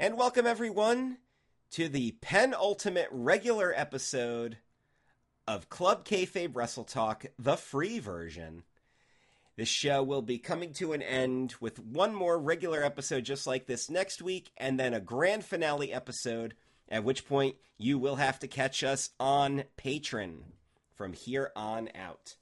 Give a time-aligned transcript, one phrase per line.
[0.00, 1.18] And welcome everyone
[1.72, 4.56] to the penultimate regular episode
[5.46, 8.64] of Club Kayfabe Wrestle Talk, the free version.
[9.56, 13.66] This show will be coming to an end with one more regular episode just like
[13.66, 16.54] this next week, and then a grand finale episode,
[16.88, 20.38] at which point you will have to catch us on Patreon
[20.94, 22.36] from here on out.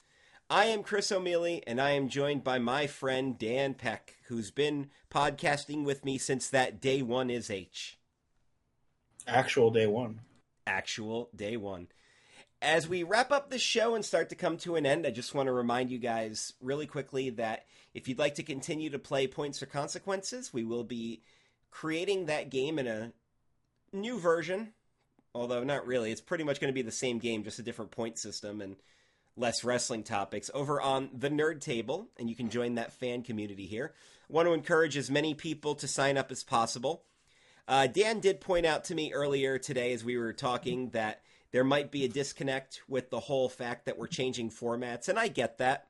[0.53, 4.91] I am Chris O'Mealy, and I am joined by my friend Dan Peck, who's been
[5.09, 7.97] podcasting with me since that day one is H.
[9.29, 10.23] Actual day one.
[10.67, 11.87] Actual day one.
[12.61, 15.37] As we wrap up the show and start to come to an end, I just
[15.37, 19.29] want to remind you guys really quickly that if you'd like to continue to play
[19.29, 21.23] Points or Consequences, we will be
[21.71, 23.13] creating that game in a
[23.93, 24.73] new version.
[25.33, 26.11] Although, not really.
[26.11, 28.61] It's pretty much going to be the same game, just a different point system.
[28.61, 28.75] And
[29.41, 33.67] less wrestling topics over on the Nerd Table, and you can join that fan community
[33.67, 33.93] here.
[34.29, 37.03] I want to encourage as many people to sign up as possible.
[37.67, 41.65] Uh, Dan did point out to me earlier today as we were talking that there
[41.65, 45.59] might be a disconnect with the whole fact that we're changing formats, and I get
[45.59, 45.89] that.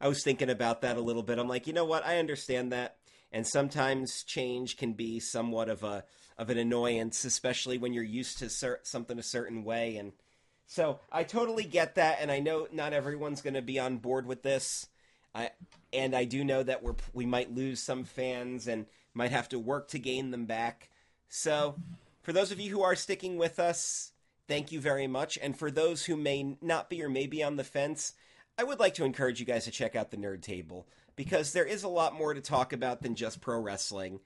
[0.00, 1.38] I was thinking about that a little bit.
[1.38, 2.06] I'm like, you know what?
[2.06, 2.96] I understand that,
[3.32, 6.04] and sometimes change can be somewhat of a
[6.36, 10.12] of an annoyance, especially when you're used to something a certain way and
[10.70, 14.26] so I totally get that, and I know not everyone's going to be on board
[14.26, 14.86] with this.
[15.34, 15.50] I
[15.94, 19.58] and I do know that we're we might lose some fans and might have to
[19.58, 20.90] work to gain them back.
[21.30, 21.76] So
[22.22, 24.12] for those of you who are sticking with us,
[24.46, 25.38] thank you very much.
[25.40, 28.12] And for those who may not be or may be on the fence,
[28.58, 31.64] I would like to encourage you guys to check out the Nerd Table because there
[31.64, 34.20] is a lot more to talk about than just pro wrestling.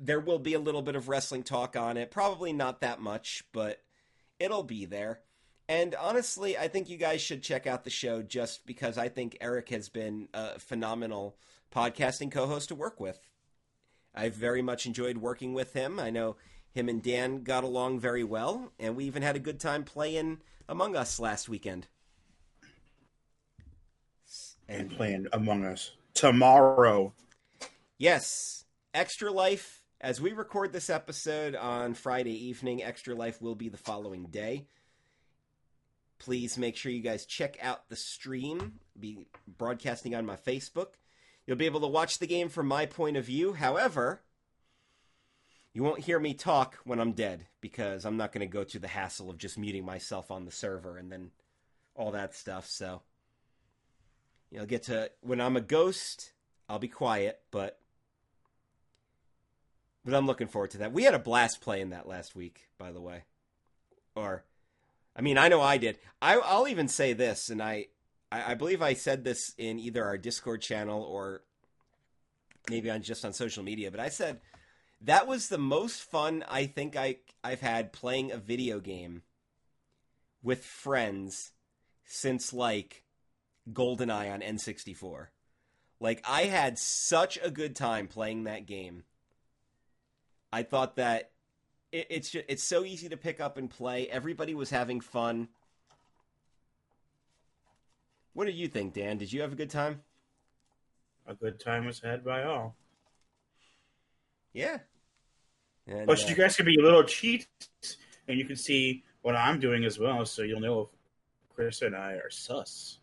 [0.00, 3.44] There will be a little bit of wrestling talk on it, probably not that much,
[3.52, 3.80] but
[4.40, 5.20] it'll be there.
[5.68, 9.38] And honestly, I think you guys should check out the show just because I think
[9.40, 11.36] Eric has been a phenomenal
[11.74, 13.18] podcasting co host to work with.
[14.14, 15.98] I've very much enjoyed working with him.
[15.98, 16.36] I know
[16.70, 20.38] him and Dan got along very well, and we even had a good time playing
[20.68, 21.86] Among Us last weekend.
[24.68, 27.12] And playing Among Us tomorrow.
[27.96, 29.82] Yes, Extra Life.
[30.00, 34.66] As we record this episode on Friday evening, Extra Life will be the following day
[36.18, 38.80] please make sure you guys check out the stream.
[38.94, 39.26] I'll be
[39.58, 40.94] broadcasting on my Facebook.
[41.46, 43.52] You'll be able to watch the game from my point of view.
[43.52, 44.22] However,
[45.72, 48.80] you won't hear me talk when I'm dead because I'm not going to go through
[48.80, 51.32] the hassle of just muting myself on the server and then
[51.94, 52.66] all that stuff.
[52.66, 53.02] So
[54.50, 56.32] you'll get to when I'm a ghost,
[56.68, 57.78] I'll be quiet, but
[60.04, 60.92] but I'm looking forward to that.
[60.92, 63.24] We had a blast playing that last week, by the way.
[64.14, 64.44] Or
[65.16, 65.98] I mean, I know I did.
[66.20, 67.86] I, will even say this, and I,
[68.32, 71.42] I believe I said this in either our Discord channel or
[72.68, 74.40] maybe on just on social media, but I said
[75.02, 79.22] that was the most fun I think I I've had playing a video game
[80.42, 81.52] with friends
[82.04, 83.04] since like
[83.70, 85.28] GoldenEye on N64.
[86.00, 89.04] Like I had such a good time playing that game.
[90.52, 91.30] I thought that
[91.94, 94.08] it, it's just, it's so easy to pick up and play.
[94.08, 95.48] Everybody was having fun.
[98.34, 99.16] What do you think, Dan?
[99.16, 100.02] Did you have a good time?
[101.26, 102.74] A good time was had by all.
[104.52, 104.78] Yeah.
[105.86, 107.46] And, but uh, you guys can be little cheats,
[108.26, 110.88] and you can see what I'm doing as well, so you'll know if
[111.54, 112.98] Chris and I are sus.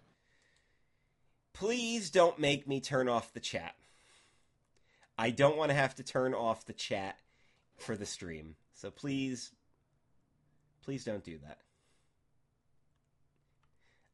[1.54, 3.76] Please don't make me turn off the chat.
[5.18, 7.20] I don't want to have to turn off the chat
[7.78, 8.56] for the stream.
[8.74, 9.52] So please,
[10.84, 11.60] please don't do that.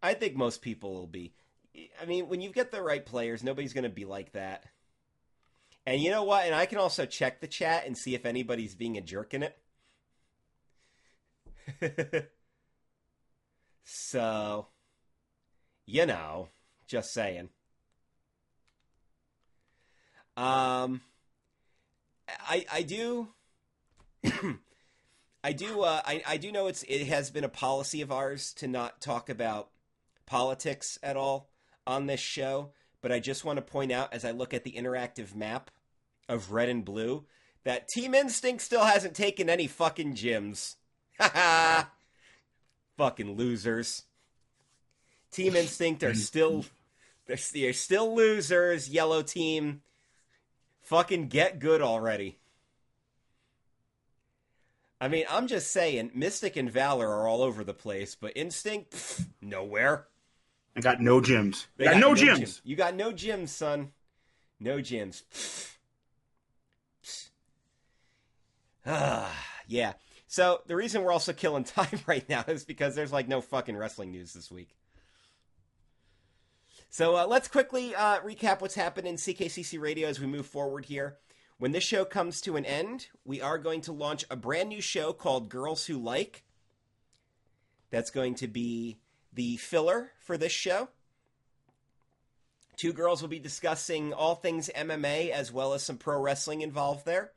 [0.02, 1.34] I think most people will be.
[2.02, 4.66] I mean, when you get the right players, nobody's going to be like that.
[5.86, 6.46] And you know what?
[6.46, 9.44] And I can also check the chat and see if anybody's being a jerk in
[9.44, 9.58] it.
[13.84, 14.68] so,
[15.86, 16.50] you know,
[16.88, 17.50] just saying.
[20.36, 21.02] Um,
[22.48, 23.30] I I do
[25.44, 25.82] I do.
[25.82, 26.84] Uh, I, I do know it's.
[26.84, 29.70] It has been a policy of ours to not talk about
[30.26, 31.50] politics at all
[31.86, 32.72] on this show.
[33.02, 35.72] But I just want to point out, as I look at the interactive map
[36.28, 37.26] of red and blue,
[37.64, 40.76] that Team Instinct still hasn't taken any fucking gyms.
[41.20, 41.92] Ha ha!
[42.98, 44.04] Fucking losers.
[45.32, 46.66] Team Instinct are still.
[47.28, 48.90] They're, they're still losers.
[48.90, 49.82] Yellow team.
[50.82, 52.40] Fucking get good already.
[55.00, 58.92] I mean, I'm just saying, Mystic and Valor are all over the place, but Instinct,
[58.92, 60.08] pff, nowhere.
[60.76, 61.68] I got no gyms.
[61.78, 62.40] They got, got no, no gyms.
[62.40, 62.62] gyms.
[62.64, 63.92] You got no gyms, son.
[64.60, 65.24] No gyms.
[69.68, 69.94] yeah.
[70.28, 73.78] So the reason we're also killing time right now is because there's like no fucking
[73.78, 74.76] wrestling news this week.
[76.90, 80.86] So uh, let's quickly uh, recap what's happened in CKCC Radio as we move forward
[80.86, 81.18] here.
[81.60, 84.82] When this show comes to an end, we are going to launch a brand new
[84.82, 86.44] show called Girls Who Like.
[87.90, 89.00] That's going to be
[89.34, 90.90] the filler for this show.
[92.76, 97.06] Two girls will be discussing all things MMA as well as some pro wrestling involved
[97.06, 97.32] there.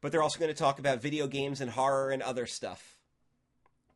[0.00, 2.98] But they're also going to talk about video games and horror and other stuff.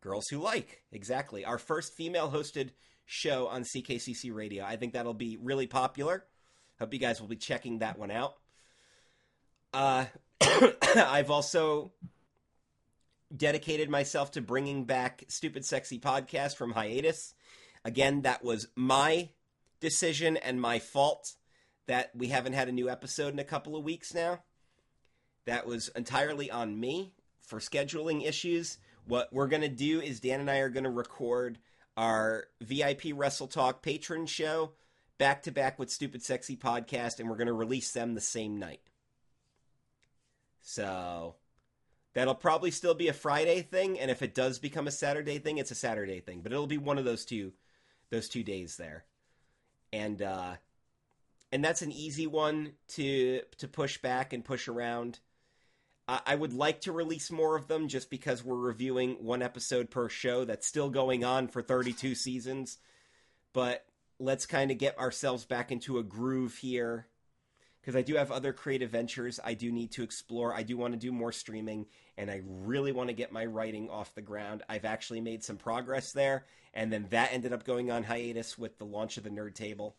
[0.00, 1.44] Girls Who Like, exactly.
[1.44, 2.70] Our first female hosted
[3.06, 4.64] show on CKCC Radio.
[4.64, 6.24] I think that'll be really popular.
[6.78, 8.36] Hope you guys will be checking that one out.
[9.72, 10.06] Uh,
[10.96, 11.92] I've also
[13.34, 17.34] dedicated myself to bringing back Stupid Sexy Podcast from hiatus.
[17.84, 19.30] Again, that was my
[19.80, 21.34] decision and my fault
[21.86, 24.40] that we haven't had a new episode in a couple of weeks now.
[25.46, 28.78] That was entirely on me for scheduling issues.
[29.06, 31.58] What we're going to do is Dan and I are going to record
[31.96, 34.72] our VIP Wrestle Talk patron show
[35.16, 38.58] back to back with Stupid Sexy Podcast, and we're going to release them the same
[38.58, 38.80] night.
[40.68, 41.36] So
[42.12, 45.56] that'll probably still be a Friday thing, and if it does become a Saturday thing,
[45.56, 46.42] it's a Saturday thing.
[46.42, 47.54] But it'll be one of those two,
[48.10, 49.06] those two days there,
[49.94, 50.56] and uh,
[51.50, 55.20] and that's an easy one to to push back and push around.
[56.06, 59.90] I, I would like to release more of them just because we're reviewing one episode
[59.90, 60.44] per show.
[60.44, 62.76] That's still going on for 32 seasons,
[63.54, 63.86] but
[64.18, 67.06] let's kind of get ourselves back into a groove here
[67.88, 70.54] because I do have other creative ventures I do need to explore.
[70.54, 71.86] I do want to do more streaming,
[72.18, 74.62] and I really want to get my writing off the ground.
[74.68, 76.44] I've actually made some progress there,
[76.74, 79.96] and then that ended up going on hiatus with the launch of the Nerd Table.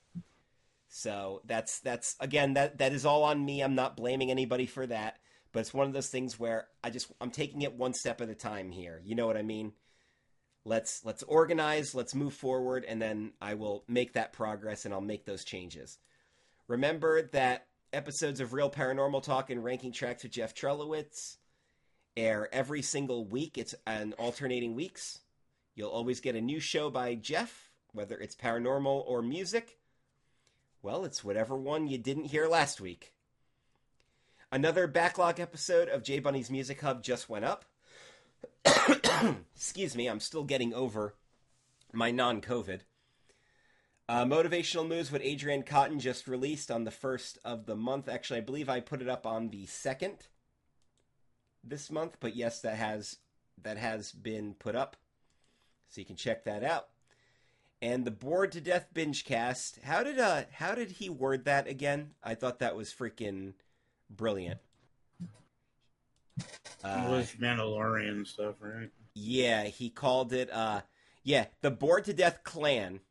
[0.87, 3.63] So that's that's again that that is all on me.
[3.63, 5.17] I'm not blaming anybody for that,
[5.51, 8.29] but it's one of those things where I just I'm taking it one step at
[8.29, 9.01] a time here.
[9.03, 9.73] You know what I mean?
[10.63, 15.01] Let's let's organize, let's move forward, and then I will make that progress and I'll
[15.01, 15.97] make those changes.
[16.67, 21.37] Remember that episodes of Real Paranormal Talk and Ranking Tracks with Jeff Trelowitz
[22.15, 23.57] air every single week.
[23.57, 25.19] It's an alternating weeks.
[25.75, 29.79] You'll always get a new show by Jeff, whether it's paranormal or music.
[30.81, 33.13] Well, it's whatever one you didn't hear last week.
[34.51, 37.65] Another backlog episode of J Bunny's Music Hub just went up.
[39.55, 41.15] Excuse me, I'm still getting over
[41.93, 42.81] my non COVID.
[44.09, 48.09] Uh, Motivational Moves what Adrian Cotton just released on the first of the month.
[48.09, 50.25] Actually, I believe I put it up on the second
[51.63, 53.17] this month, but yes, that has
[53.61, 54.97] that has been put up,
[55.89, 56.87] so you can check that out.
[57.83, 59.77] And the Bored to Death binge cast.
[59.83, 62.15] How did uh how did he word that again?
[62.23, 63.53] I thought that was freaking
[64.09, 64.59] brilliant.
[66.83, 68.89] Uh, it was Mandalorian stuff, right?
[69.13, 70.49] Yeah, he called it.
[70.51, 70.81] uh
[71.23, 73.01] Yeah, the Bored to Death clan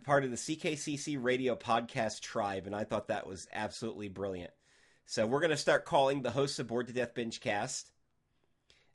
[0.00, 4.52] part of the CKCC radio podcast tribe, and I thought that was absolutely brilliant.
[5.06, 7.90] So we're going to start calling the hosts of Bored to Death Binge Cast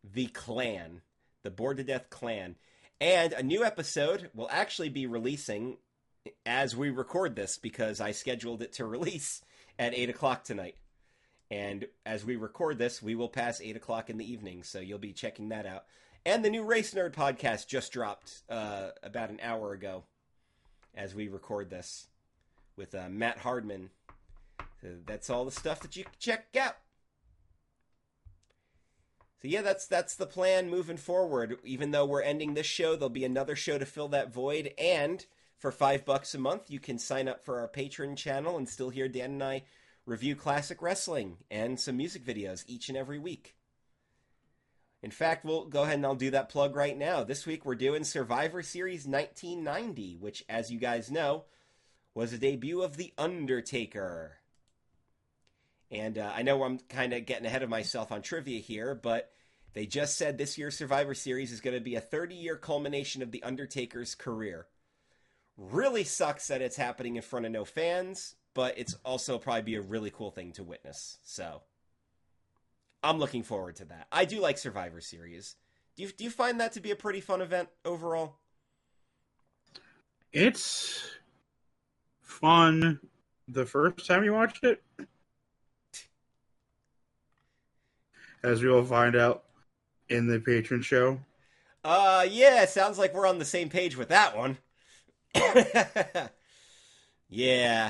[0.03, 1.01] the Clan,
[1.43, 2.55] the Bored to Death Clan.
[2.99, 5.77] And a new episode will actually be releasing
[6.45, 9.41] as we record this because I scheduled it to release
[9.77, 10.75] at 8 o'clock tonight.
[11.49, 14.97] And as we record this, we will pass 8 o'clock in the evening, so you'll
[14.97, 15.85] be checking that out.
[16.25, 20.03] And the new Race Nerd podcast just dropped uh, about an hour ago
[20.97, 22.07] as we record this
[22.75, 23.91] with uh, Matt Hardman.
[24.81, 26.77] So that's all the stuff that you can check out.
[29.41, 31.57] So yeah, that's that's the plan moving forward.
[31.63, 34.73] Even though we're ending this show, there'll be another show to fill that void.
[34.77, 35.23] And
[35.59, 38.89] for five bucks a month, you can sign up for our Patreon channel and still
[38.89, 39.63] hear Dan and I
[40.05, 43.56] review classic wrestling and some music videos each and every week.
[45.07, 47.23] In fact, we'll go ahead and I'll do that plug right now.
[47.23, 51.45] This week we're doing Survivor Series 1990, which, as you guys know,
[52.13, 54.33] was the debut of The Undertaker.
[55.89, 59.31] And uh, I know I'm kind of getting ahead of myself on trivia here, but
[59.71, 63.21] they just said this year's Survivor Series is going to be a 30 year culmination
[63.21, 64.67] of The Undertaker's career.
[65.55, 69.75] Really sucks that it's happening in front of no fans, but it's also probably be
[69.75, 71.17] a really cool thing to witness.
[71.23, 71.61] So
[73.07, 74.07] I'm looking forward to that.
[74.11, 75.55] I do like Survivor Series.
[75.95, 78.35] Do you do you find that to be a pretty fun event overall?
[80.33, 81.09] It's
[82.21, 82.99] fun
[83.47, 84.83] the first time you watch it.
[88.43, 89.45] As we will find out
[90.09, 91.17] in the patron show.
[91.85, 94.57] Uh yeah, sounds like we're on the same page with that one.
[95.33, 96.27] yeah.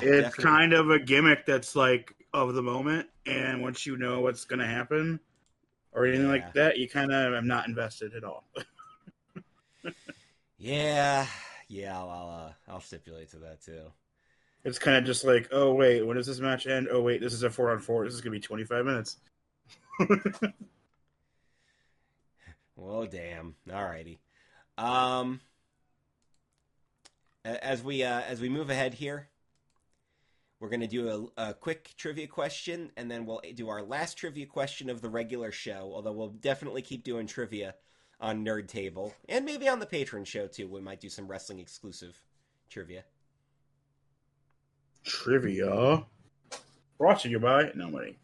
[0.00, 0.44] definitely.
[0.44, 2.14] kind of a gimmick that's like
[2.46, 5.18] of the moment and once you know what's going to happen,
[5.92, 6.32] or anything yeah.
[6.32, 8.44] like that, you kind of am not invested at all.
[10.58, 11.26] yeah,
[11.68, 13.82] yeah, I'll I'll, uh, I'll stipulate to that too.
[14.64, 16.88] It's kind of just like, oh wait, when does this match end?
[16.90, 18.04] Oh wait, this is a four on four.
[18.04, 19.16] This is gonna be twenty five minutes.
[22.76, 23.54] well, damn.
[23.68, 24.18] Alrighty.
[24.76, 25.40] Um,
[27.44, 29.28] as we uh, as we move ahead here,
[30.60, 34.18] we're going to do a, a, quick trivia question, and then we'll do our last
[34.18, 35.92] trivia question of the regular show.
[35.94, 37.74] Although we'll definitely keep doing trivia
[38.20, 40.68] on Nerd Table and maybe on the Patron show too.
[40.68, 42.20] We might do some wrestling exclusive
[42.68, 43.04] trivia.
[45.04, 46.04] Trivia
[46.98, 48.16] brought to you by nobody.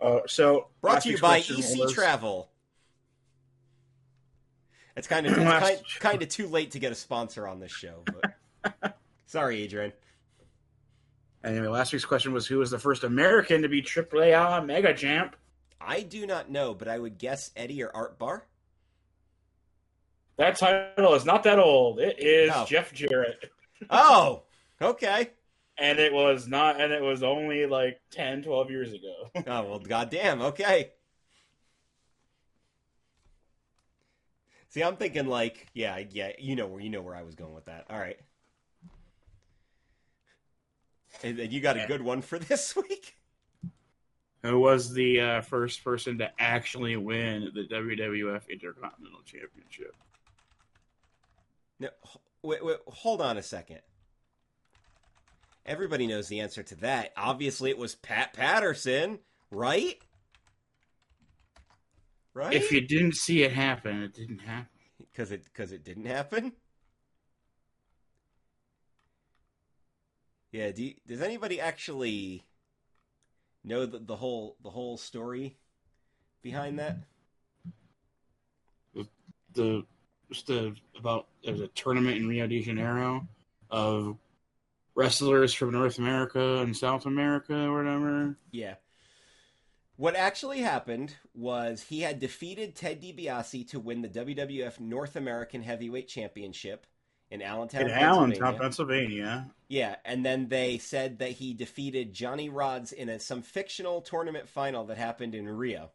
[0.00, 1.88] Uh, so brought to you by EC.
[1.90, 2.48] Travel.
[4.96, 8.04] It's kind of kind, kind of too late to get a sponsor on this show,
[8.62, 9.92] but sorry, Adrian.
[11.44, 15.36] Anyway, last week's question was who was the first American to be AAA Mega Champ?
[15.80, 18.46] I do not know, but I would guess Eddie or Art Barr.
[20.36, 21.98] That title is not that old.
[21.98, 22.64] It is oh.
[22.66, 23.50] Jeff Jarrett.
[23.90, 24.44] oh,
[24.80, 25.30] okay.
[25.78, 29.30] And it was not, and it was only like 10, 12 years ago.
[29.46, 30.42] oh, well, goddamn.
[30.42, 30.90] Okay.
[34.68, 37.52] See, I'm thinking like, yeah, yeah, you know where you know where I was going
[37.52, 37.86] with that.
[37.90, 38.18] All right.
[41.22, 43.16] And, and you got a good one for this week.
[44.42, 49.94] Who was the uh, first person to actually win the WWF Intercontinental Championship?
[51.78, 51.88] No,
[52.42, 53.80] wait, wait, hold on a second.
[55.64, 57.12] Everybody knows the answer to that.
[57.16, 59.20] Obviously, it was Pat Patterson,
[59.52, 59.96] right?
[62.34, 62.54] Right.
[62.54, 64.66] If you didn't see it happen, it didn't happen.
[64.98, 66.52] Because it because it didn't happen.
[70.52, 70.70] Yeah.
[70.70, 72.44] Do you, does anybody actually
[73.64, 75.56] know the, the whole the whole story
[76.42, 76.98] behind that?
[79.54, 79.84] The,
[80.30, 83.26] just the about there's a tournament in Rio de Janeiro
[83.70, 84.16] of
[84.94, 88.36] wrestlers from North America and South America or whatever.
[88.50, 88.74] Yeah.
[89.96, 95.62] What actually happened was he had defeated Ted DiBiase to win the WWF North American
[95.62, 96.86] Heavyweight Championship
[97.32, 99.50] in Allentown, in Allentown, Pennsylvania.
[99.68, 104.50] Yeah, and then they said that he defeated Johnny Rodz in a, some fictional tournament
[104.50, 105.90] final that happened in Rio.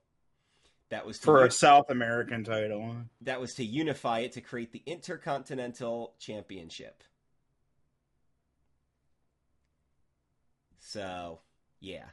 [0.90, 2.96] That was for a South American title.
[3.22, 7.04] That was to unify it to create the Intercontinental Championship.
[10.80, 11.42] So,
[11.80, 12.06] yeah.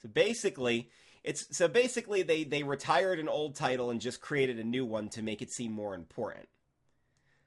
[0.00, 0.90] So basically,
[1.22, 5.08] it's so basically they they retired an old title and just created a new one
[5.10, 6.48] to make it seem more important.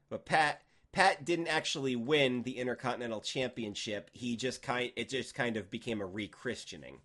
[0.09, 4.09] But Pat Pat didn't actually win the Intercontinental Championship.
[4.13, 7.01] He just kind it just kind of became a re-christening.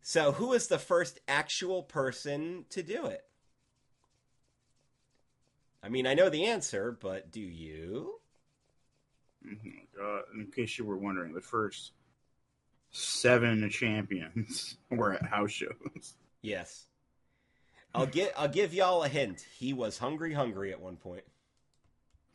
[0.00, 3.24] So, who is the first actual person to do it?
[5.82, 8.20] I mean, I know the answer, but do you?
[9.44, 11.92] Uh, in case you were wondering, the first
[12.92, 16.14] seven champions were at house shows.
[16.40, 16.86] Yes.
[17.96, 19.46] I'll get I'll give y'all a hint.
[19.58, 21.24] He was hungry hungry at one point.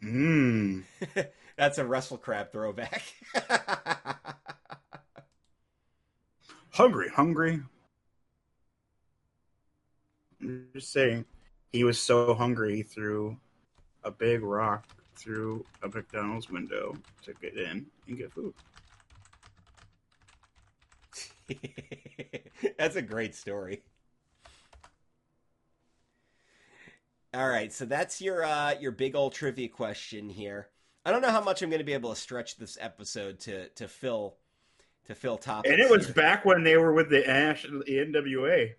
[0.04, 0.84] Mmm.
[1.56, 3.04] That's a WrestleCrap throwback.
[6.72, 7.62] hungry, hungry.
[10.42, 11.26] I'm just saying
[11.72, 13.38] he was so hungry he threw
[14.04, 18.56] a big rock through a McDonald's window to get in and get food.
[22.80, 23.84] That's a great story.
[27.34, 30.68] All right, so that's your uh, your big old trivia question here.
[31.06, 33.70] I don't know how much I'm going to be able to stretch this episode to
[33.70, 34.36] to fill
[35.06, 35.72] to fill topics.
[35.72, 36.14] And it was here.
[36.14, 38.72] back when they were with the Ash the NWA.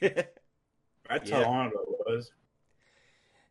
[0.00, 1.36] that's yeah.
[1.36, 2.32] how long ago it was.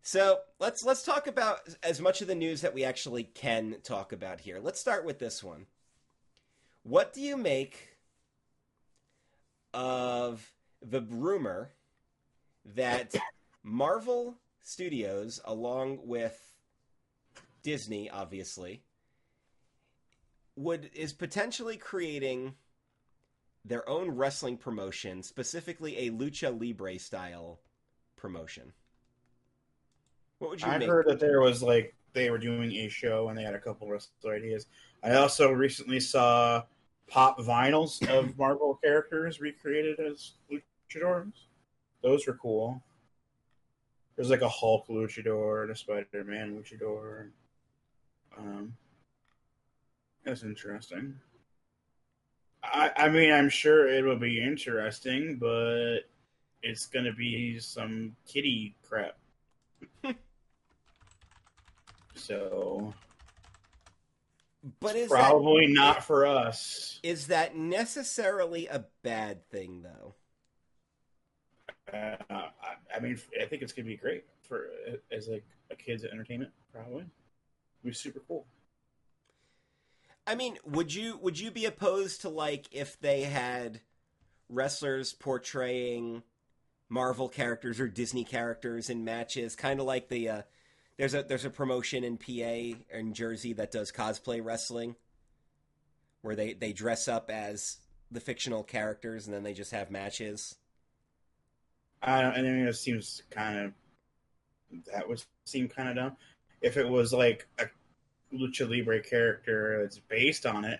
[0.02, 4.12] So let's let's talk about as much of the news that we actually can talk
[4.12, 4.60] about here.
[4.62, 5.68] Let's start with this one.
[6.84, 7.98] What do you make
[9.74, 10.52] of
[10.82, 11.72] the rumor
[12.76, 13.16] that
[13.64, 16.56] Marvel Studios, along with
[17.64, 18.84] Disney, obviously,
[20.56, 22.56] would is potentially creating
[23.64, 27.60] their own wrestling promotion, specifically a lucha libre style
[28.16, 28.74] promotion.
[30.40, 30.68] What would you?
[30.68, 33.60] I heard that there was like they were doing a show and they had a
[33.60, 34.66] couple wrestler ideas.
[35.04, 36.64] I also recently saw
[37.08, 41.34] pop vinyls of Marvel characters recreated as luchadors.
[42.02, 42.82] Those were cool.
[44.22, 47.30] There's like a Hulk luchador and a Spider Man luchador.
[48.38, 48.76] Um,
[50.24, 51.16] that's interesting.
[52.64, 56.02] I, I mean, I'm sure it will be interesting, but
[56.62, 59.18] it's going to be some kitty crap.
[62.14, 62.94] so,
[64.82, 67.00] but is probably that, not for us.
[67.02, 70.14] Is that necessarily a bad thing, though?
[71.92, 72.48] Uh, I,
[72.96, 74.70] I, mean, I think it's going to be great for
[75.12, 76.52] as like a kid's entertainment.
[76.74, 77.10] Probably, It'd
[77.84, 78.46] be super cool.
[80.28, 83.82] I mean, would you would you be opposed to like if they had
[84.50, 86.24] wrestlers portraying
[86.90, 90.42] Marvel characters or Disney characters in matches, kind of like the uh,
[90.98, 94.96] there's a there's a promotion in PA in Jersey that does cosplay wrestling,
[96.22, 97.78] where they they dress up as
[98.12, 100.56] the fictional characters and then they just have matches.
[102.02, 102.34] I don't.
[102.34, 103.74] I mean, it seems kind of
[104.92, 106.18] that would seem kind of dumb.
[106.62, 107.66] If it was like a
[108.34, 110.80] lucha libre character that's based on it.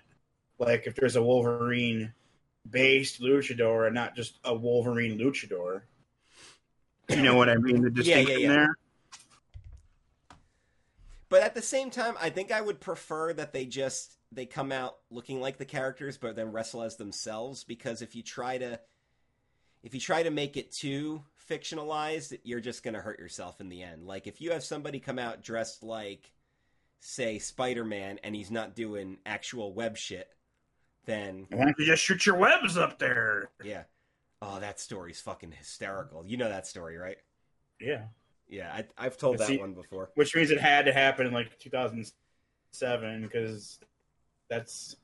[0.60, 2.14] Like if there's a Wolverine
[2.70, 5.82] based luchador and not just a Wolverine luchador.
[7.10, 7.82] You know what I mean?
[7.82, 8.54] The distinction yeah, yeah, yeah.
[8.54, 8.78] there.
[11.30, 14.72] But at the same time, I think I would prefer that they just they come
[14.72, 17.64] out looking like the characters, but then wrestle as themselves.
[17.64, 18.80] Because if you try to
[19.84, 23.70] if you try to make it too fictionalized, you're just going to hurt yourself in
[23.70, 24.06] the end.
[24.06, 26.32] Like if you have somebody come out dressed like
[27.00, 30.30] say Spider-Man and he's not doing actual web shit,
[31.06, 33.50] then why don't you just shoot your webs up there?
[33.64, 33.84] Yeah.
[34.42, 36.26] Oh, that story's fucking hysterical.
[36.26, 37.18] You know that story, right?
[37.80, 38.04] Yeah.
[38.48, 40.10] Yeah, I, have told that one before.
[40.16, 43.80] Which means it had to happen in like 2007 because
[44.50, 44.98] that's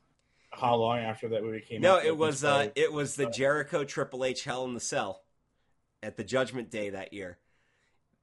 [0.50, 2.02] how long after that movie came no, out.
[2.02, 5.22] No, it was uh, it was the Jericho Triple H Hell in the Cell
[6.02, 7.38] at the Judgment Day that year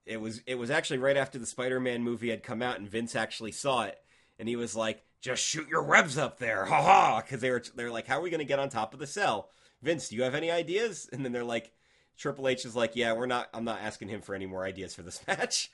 [0.05, 3.15] it was it was actually right after the Spider-Man movie had come out, and Vince
[3.15, 3.97] actually saw it,
[4.37, 7.63] and he was like, "Just shoot your webs up there, ha ha!" Because they were
[7.75, 9.49] they're like, "How are we going to get on top of the cell?"
[9.81, 11.09] Vince, do you have any ideas?
[11.11, 11.71] And then they're like,
[12.17, 13.49] Triple H is like, "Yeah, we're not.
[13.53, 15.71] I'm not asking him for any more ideas for this match."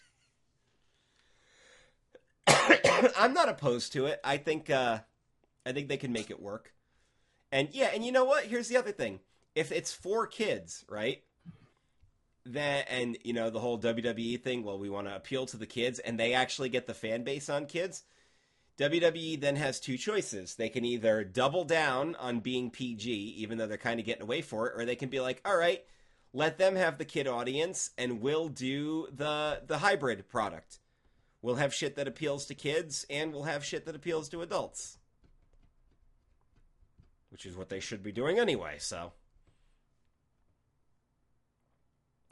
[3.17, 4.19] I'm not opposed to it.
[4.23, 4.99] I think uh,
[5.65, 6.73] I think they can make it work.
[7.51, 8.45] And yeah, and you know what?
[8.45, 9.19] Here's the other thing.
[9.55, 11.21] If it's for kids, right?
[12.45, 14.63] that and you know the whole WWE thing.
[14.63, 17.49] Well, we want to appeal to the kids, and they actually get the fan base
[17.49, 18.03] on kids.
[18.77, 20.55] WWE then has two choices.
[20.55, 24.41] They can either double down on being PG, even though they're kind of getting away
[24.41, 25.83] for it, or they can be like, all right,
[26.33, 30.79] let them have the kid audience, and we'll do the the hybrid product.
[31.41, 34.97] We'll have shit that appeals to kids, and we'll have shit that appeals to adults,
[37.31, 38.75] which is what they should be doing anyway.
[38.77, 39.13] So.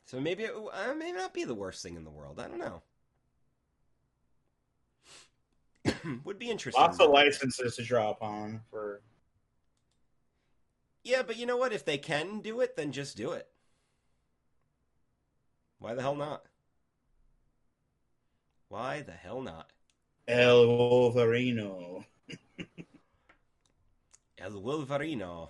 [0.06, 2.40] So maybe it uh, may not be the worst thing in the world.
[2.40, 2.82] I don't know.
[6.24, 6.82] Would be interesting.
[6.82, 9.02] Lots of licenses to draw upon for.
[11.04, 11.74] Yeah, but you know what?
[11.74, 13.48] If they can do it, then just do it.
[15.78, 16.44] Why the hell not?
[18.68, 19.72] Why the hell not?
[20.28, 22.04] El Wolverino.
[24.40, 25.50] El Wolverino.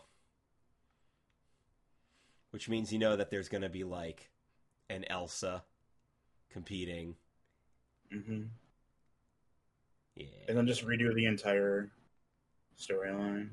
[2.52, 4.32] Which means you know that there's going to be like
[4.89, 5.63] an Elsa
[6.49, 7.15] competing.
[8.13, 8.43] Mm-hmm.
[10.15, 10.25] Yeah.
[10.47, 11.91] And then just redo the entire
[12.78, 13.49] storyline.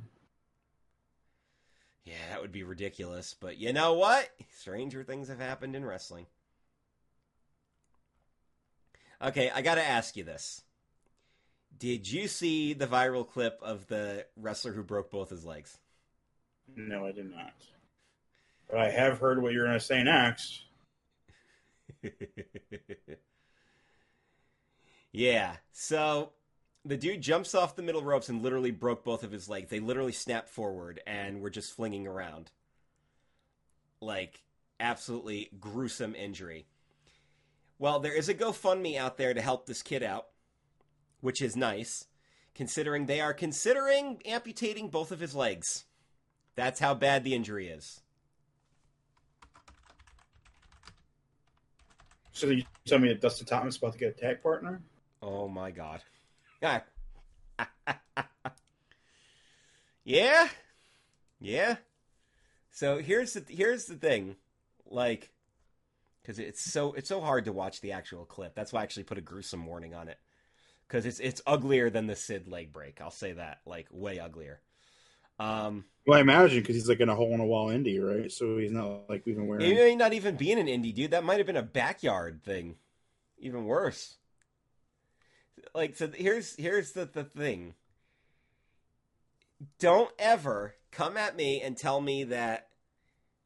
[2.05, 3.35] Yeah, that would be ridiculous.
[3.39, 4.31] But you know what?
[4.57, 6.27] Stranger things have happened in wrestling.
[9.23, 10.63] Okay, I gotta ask you this.
[11.79, 15.79] Did you see the viral clip of the wrestler who broke both his legs?
[16.75, 17.55] No, I did not.
[18.71, 20.63] But I have heard what you're going to say next.
[25.13, 25.57] yeah.
[25.73, 26.33] So
[26.85, 29.71] the dude jumps off the middle ropes and literally broke both of his legs.
[29.71, 32.51] They literally snapped forward and were just flinging around.
[34.01, 34.43] Like,
[34.79, 36.67] absolutely gruesome injury.
[37.79, 40.27] Well, there is a GoFundMe out there to help this kid out,
[41.21, 42.07] which is nice,
[42.55, 45.85] considering they are considering amputating both of his legs.
[46.55, 48.01] That's how bad the injury is.
[52.33, 54.83] So you tell me that Dustin Thomas is about to get a tag partner?
[55.23, 56.03] Oh my god.
[60.05, 60.49] yeah.
[61.41, 61.77] Yeah.
[62.71, 64.37] So here's the here's the thing.
[64.85, 65.33] Like
[66.25, 68.55] cuz it's so it's so hard to watch the actual clip.
[68.55, 70.19] That's why I actually put a gruesome warning on it.
[70.89, 73.01] Cuz it's it's uglier than the Sid leg break.
[73.01, 73.61] I'll say that.
[73.67, 74.61] Like way uglier.
[75.39, 78.31] Um, well, I imagine because he's like in a hole in a wall indie, right?
[78.31, 79.67] So he's not like even wearing.
[79.67, 81.11] He may not even being an indie, dude.
[81.11, 82.77] That might have been a backyard thing.
[83.39, 84.17] Even worse.
[85.75, 87.75] Like so, here's here's the the thing.
[89.79, 92.69] Don't ever come at me and tell me that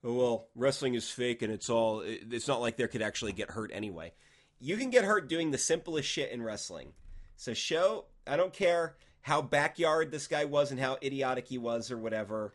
[0.05, 3.50] oh, well, wrestling is fake and it's all it's not like there could actually get
[3.50, 4.12] hurt anyway.
[4.61, 6.92] You can get hurt doing the simplest shit in wrestling.
[7.40, 11.90] So show I don't care how backyard this guy was and how idiotic he was
[11.90, 12.53] or whatever.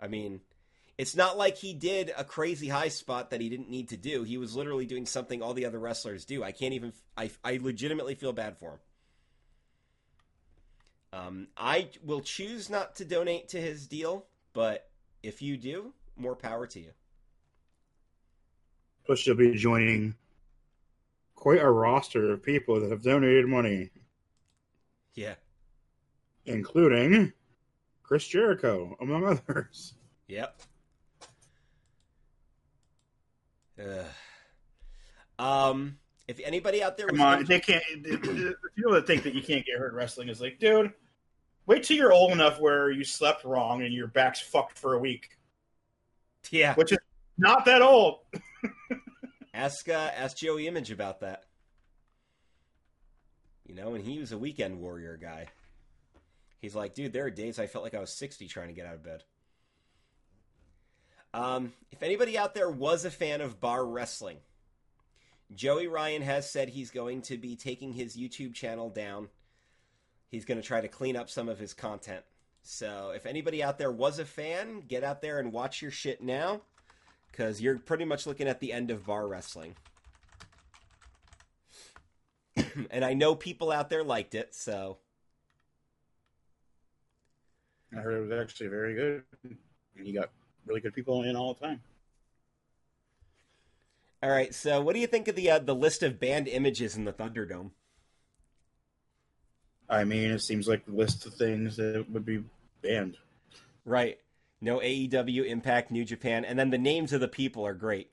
[0.00, 0.40] I mean,
[0.96, 4.22] it's not like he did a crazy high spot that he didn't need to do.
[4.22, 6.42] He was literally doing something all the other wrestlers do.
[6.42, 8.78] I can't even I I legitimately feel bad for him.
[11.12, 14.88] Um, I will choose not to donate to his deal, but
[15.22, 16.92] if you do, more power to you.
[19.04, 20.14] Plus, you'll be joining
[21.34, 23.90] quite a roster of people that have donated money.
[25.14, 25.34] Yeah.
[26.46, 27.32] Including
[28.02, 29.94] Chris Jericho, among others.
[30.28, 30.60] Yep.
[33.78, 35.98] Uh, um,
[36.28, 37.82] if anybody out there, come on, they can't.
[38.02, 40.92] The people that think that you can't get hurt wrestling is like, dude,
[41.66, 44.98] wait till you're old enough where you slept wrong and your back's fucked for a
[44.98, 45.30] week.
[46.50, 46.98] Yeah, which is
[47.36, 48.20] not that old.
[49.54, 51.44] ask uh, ask Joey Image about that.
[53.66, 55.46] You know, and he was a weekend warrior guy.
[56.60, 58.86] He's like, dude, there are days I felt like I was 60 trying to get
[58.86, 59.22] out of bed.
[61.32, 64.38] Um, if anybody out there was a fan of bar wrestling,
[65.54, 69.28] Joey Ryan has said he's going to be taking his YouTube channel down.
[70.28, 72.24] He's going to try to clean up some of his content.
[72.62, 76.22] So if anybody out there was a fan, get out there and watch your shit
[76.22, 76.62] now,
[77.30, 79.76] because you're pretty much looking at the end of bar wrestling.
[82.90, 84.98] and I know people out there liked it, so.
[87.92, 89.22] I heard it was actually very good.
[89.44, 90.30] And you got
[90.66, 91.80] really good people in all the time.
[94.22, 96.96] All right, so what do you think of the uh, the list of banned images
[96.96, 97.70] in the Thunderdome?
[99.88, 102.42] I mean, it seems like the list of things that would be
[102.82, 103.18] banned.
[103.84, 104.18] Right.
[104.60, 108.10] No AEW, Impact, New Japan, and then the names of the people are great.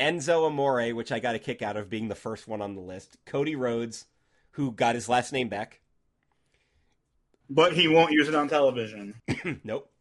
[0.00, 2.80] Enzo Amore, which I got a kick out of being the first one on the
[2.80, 3.18] list.
[3.26, 4.06] Cody Rhodes,
[4.52, 5.80] who got his last name back.
[7.50, 9.20] But he won't use it on television.
[9.64, 9.92] nope.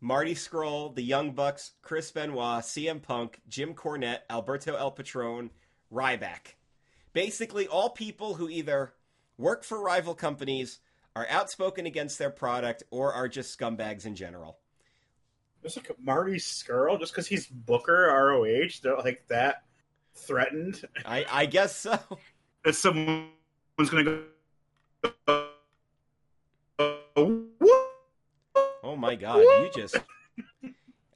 [0.00, 5.50] Marty Scurll, the Young Bucks, Chris Benoit, CM Punk, Jim Cornette, Alberto El Patron,
[5.92, 6.54] Ryback.
[7.12, 8.92] Basically, all people who either
[9.38, 10.78] work for rival companies,
[11.16, 14.58] are outspoken against their product, or are just scumbags in general.
[15.66, 19.64] There's like Marty Scurll, just because he's Booker ROH, they're like that
[20.14, 20.80] threatened.
[21.04, 21.98] I, I guess so.
[22.64, 23.30] That someone's
[23.90, 24.22] going to
[25.26, 25.46] go.
[28.84, 29.96] Oh my god, you just.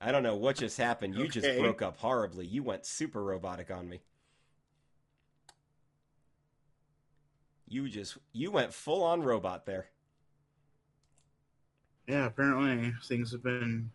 [0.01, 1.15] I don't know what just happened.
[1.15, 1.41] You okay.
[1.41, 2.45] just broke up horribly.
[2.45, 4.01] You went super robotic on me.
[7.69, 9.87] You just you went full on robot there.
[12.09, 13.93] Yeah, apparently things have been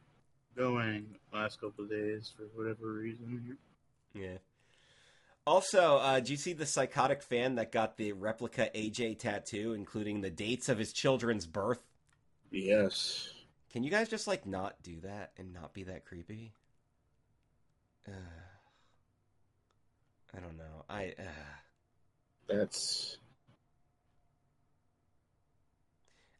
[0.55, 3.57] going last couple of days for whatever reason.
[4.13, 4.37] Yeah.
[5.45, 10.21] Also, uh, do you see the psychotic fan that got the replica AJ tattoo, including
[10.21, 11.81] the dates of his children's birth?
[12.51, 13.29] Yes.
[13.71, 16.53] Can you guys just like not do that and not be that creepy?
[18.07, 18.11] Uh,
[20.35, 20.85] I don't know.
[20.89, 21.13] I.
[21.19, 21.23] Uh...
[22.47, 23.17] That's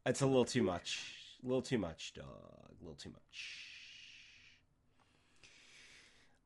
[0.05, 0.99] it's a little too much.
[1.43, 2.25] A little too much, dog.
[2.27, 3.64] A little too much.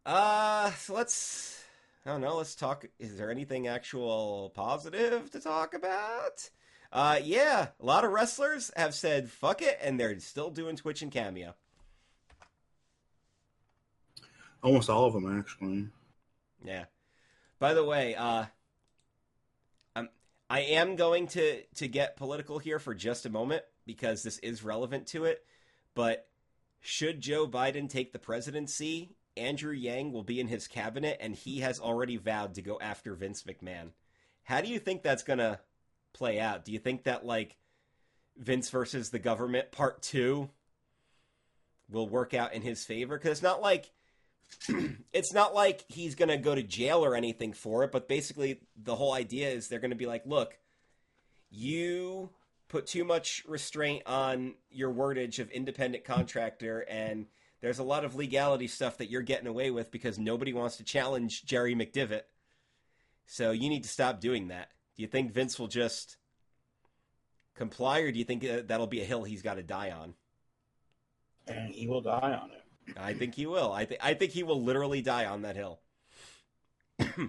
[0.09, 1.63] Uh, so let's.
[2.03, 2.37] I don't know.
[2.37, 2.83] Let's talk.
[2.97, 6.49] Is there anything actual positive to talk about?
[6.91, 11.03] Uh, yeah, a lot of wrestlers have said fuck it, and they're still doing Twitch
[11.03, 11.53] and Cameo.
[14.63, 15.89] Almost all of them, actually.
[16.65, 16.85] Yeah.
[17.59, 18.45] By the way, uh,
[20.49, 24.63] I am going to to get political here for just a moment because this is
[24.63, 25.45] relevant to it.
[25.93, 26.27] But
[26.81, 31.59] should Joe Biden take the presidency, Andrew Yang will be in his cabinet, and he
[31.59, 33.91] has already vowed to go after Vince McMahon.
[34.43, 35.59] How do you think that's gonna
[36.13, 36.65] play out?
[36.65, 37.57] Do you think that like
[38.37, 40.49] Vince versus the government part two
[41.89, 43.17] will work out in his favor?
[43.17, 43.91] Because it's not like
[45.13, 48.59] it's not like he's going to go to jail or anything for it, but basically
[48.75, 50.57] the whole idea is they're going to be like, look,
[51.49, 52.29] you
[52.67, 57.25] put too much restraint on your wordage of independent contractor and
[57.61, 60.83] there's a lot of legality stuff that you're getting away with because nobody wants to
[60.83, 62.23] challenge Jerry McDevitt.
[63.25, 64.69] So you need to stop doing that.
[64.95, 66.17] Do you think Vince will just
[67.55, 70.13] comply or do you think uh, that'll be a hill he's got to die on?
[71.47, 72.97] And he will die on it.
[72.97, 73.71] I think he will.
[73.71, 75.79] I think I think he will literally die on that hill.
[76.99, 77.27] now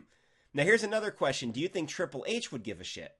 [0.55, 3.12] here's another question: Do you think Triple H would give a shit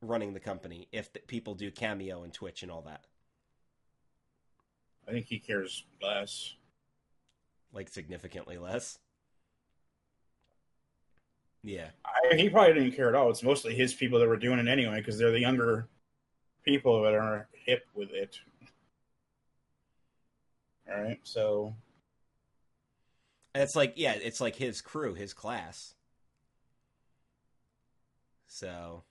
[0.00, 3.04] running the company if the people do cameo and Twitch and all that?
[5.08, 6.54] I think he cares less.
[7.72, 8.98] Like significantly less.
[11.62, 11.88] Yeah.
[12.04, 13.28] I, he probably didn't care at all.
[13.30, 15.88] It's mostly his people that were doing it anyway because they're the younger
[16.64, 18.38] people that are hip with it.
[20.88, 21.74] All right, so
[23.54, 25.94] it's like yeah, it's like his crew, his class.
[28.46, 29.02] So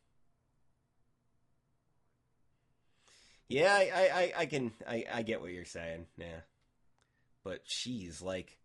[3.48, 6.08] yeah, I, I, I can I, I get what you're saying.
[6.18, 6.42] Yeah,
[7.44, 8.58] but she's like,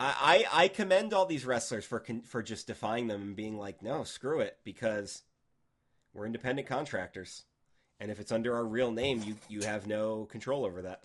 [0.00, 3.82] I, I I commend all these wrestlers for for just defying them and being like,
[3.82, 5.22] no, screw it, because
[6.14, 7.44] we're independent contractors,
[8.00, 11.02] and if it's under our real name, you you have no control over that.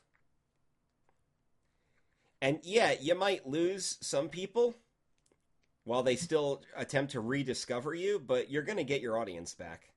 [2.41, 4.75] And yeah, you might lose some people
[5.85, 9.92] while they still attempt to rediscover you, but you're going to get your audience back.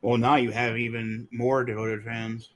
[0.00, 2.50] Well, now you have even more devoted fans.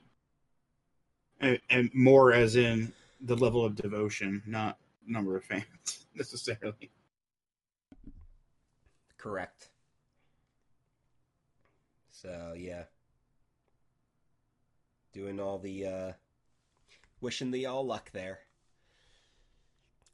[1.41, 6.91] And, and more as in the level of devotion, not number of fans necessarily.
[9.17, 9.69] Correct.
[12.11, 12.83] So, yeah.
[15.13, 16.11] Doing all the uh
[17.21, 18.39] wishing the all luck there.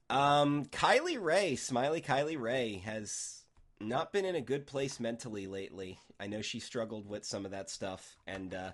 [0.09, 3.38] Um, Kylie Rae, Smiley Kylie Rae, has
[3.79, 5.99] not been in a good place mentally lately.
[6.19, 8.71] I know she struggled with some of that stuff, and uh,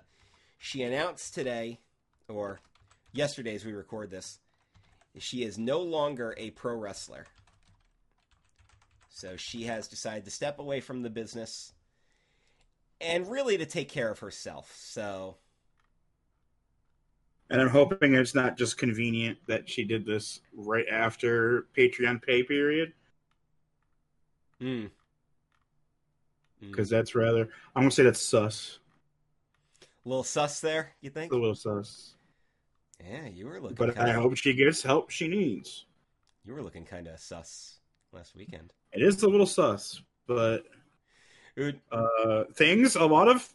[0.58, 1.78] she announced today,
[2.28, 2.60] or
[3.12, 4.38] yesterday as we record this,
[5.18, 7.26] she is no longer a pro wrestler.
[9.08, 11.72] So she has decided to step away from the business
[13.00, 14.74] and really to take care of herself.
[14.76, 15.36] So
[17.48, 22.42] and I'm hoping it's not just convenient that she did this right after Patreon pay
[22.42, 22.92] period.
[24.60, 24.86] Hmm.
[26.60, 26.92] Because mm.
[26.92, 28.78] that's rather, I'm gonna say that's sus.
[30.04, 31.32] A little sus there, you think?
[31.32, 32.14] A little sus.
[33.04, 33.76] Yeah, you were looking.
[33.76, 34.10] But kinda...
[34.10, 35.84] I hope she gets help she needs.
[36.44, 37.78] You were looking kind of sus
[38.12, 38.72] last weekend.
[38.92, 40.64] It is a little sus, but
[41.90, 43.48] uh, things, a lot of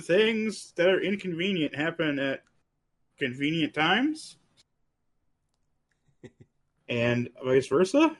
[0.00, 2.42] things that are inconvenient happen at
[3.18, 4.36] convenient times,
[6.88, 8.16] and vice versa.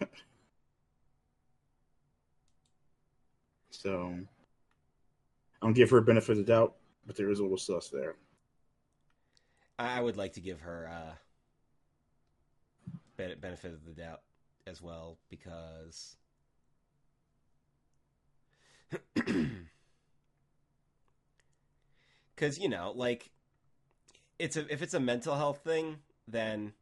[3.79, 4.13] So,
[5.63, 6.75] I don't give her a benefit of the doubt,
[7.07, 8.17] but there is a little sus there.
[9.79, 11.13] I would like to give her uh,
[13.41, 14.23] benefit of the doubt
[14.67, 16.17] as well because
[22.35, 23.31] because you know like
[24.41, 26.73] it's a if it's a mental health thing, then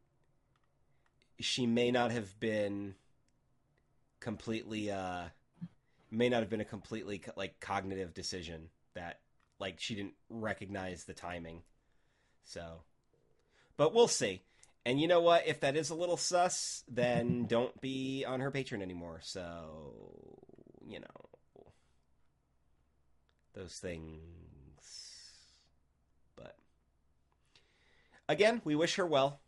[1.39, 2.95] she may not have been
[4.19, 5.25] completely uh
[6.09, 9.19] may not have been a completely like cognitive decision that
[9.59, 11.61] like she didn't recognize the timing.
[12.43, 12.81] So,
[13.75, 14.41] but we'll see.
[14.85, 15.45] And you know what?
[15.47, 19.19] If that is a little sus, then don't be on her Patreon anymore.
[19.21, 19.93] So,
[20.87, 21.27] you know,
[23.53, 24.21] those things
[26.35, 26.55] But
[28.29, 29.39] again, we wish her well.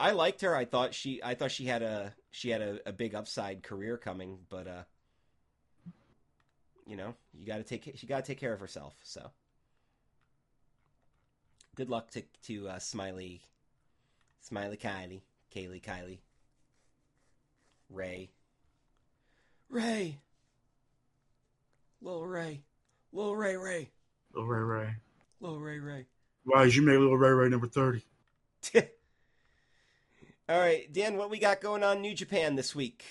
[0.00, 0.54] I liked her.
[0.56, 3.96] I thought she I thought she had a she had a, a big upside career
[3.96, 4.82] coming, but uh
[6.86, 8.94] you know, you got to take she got to take care of herself.
[9.02, 9.30] So
[11.74, 13.42] good luck to to uh, Smiley
[14.40, 15.22] Smiley Kylie,
[15.54, 16.18] Kaylee Kylie,
[17.90, 18.30] Ray,
[19.68, 20.18] Ray,
[22.00, 22.62] Little Ray,
[23.12, 23.90] Little Ray Ray,
[24.32, 24.94] Little Ray Ray,
[25.40, 26.06] Little Ray Ray.
[26.44, 28.04] Why did you make Little Ray Ray number 30?
[30.48, 33.04] All right, Dan, what we got going on New Japan this week?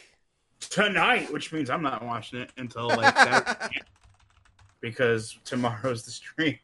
[0.59, 3.71] Tonight, which means I'm not watching it until like that.
[4.81, 6.59] because tomorrow's the stream.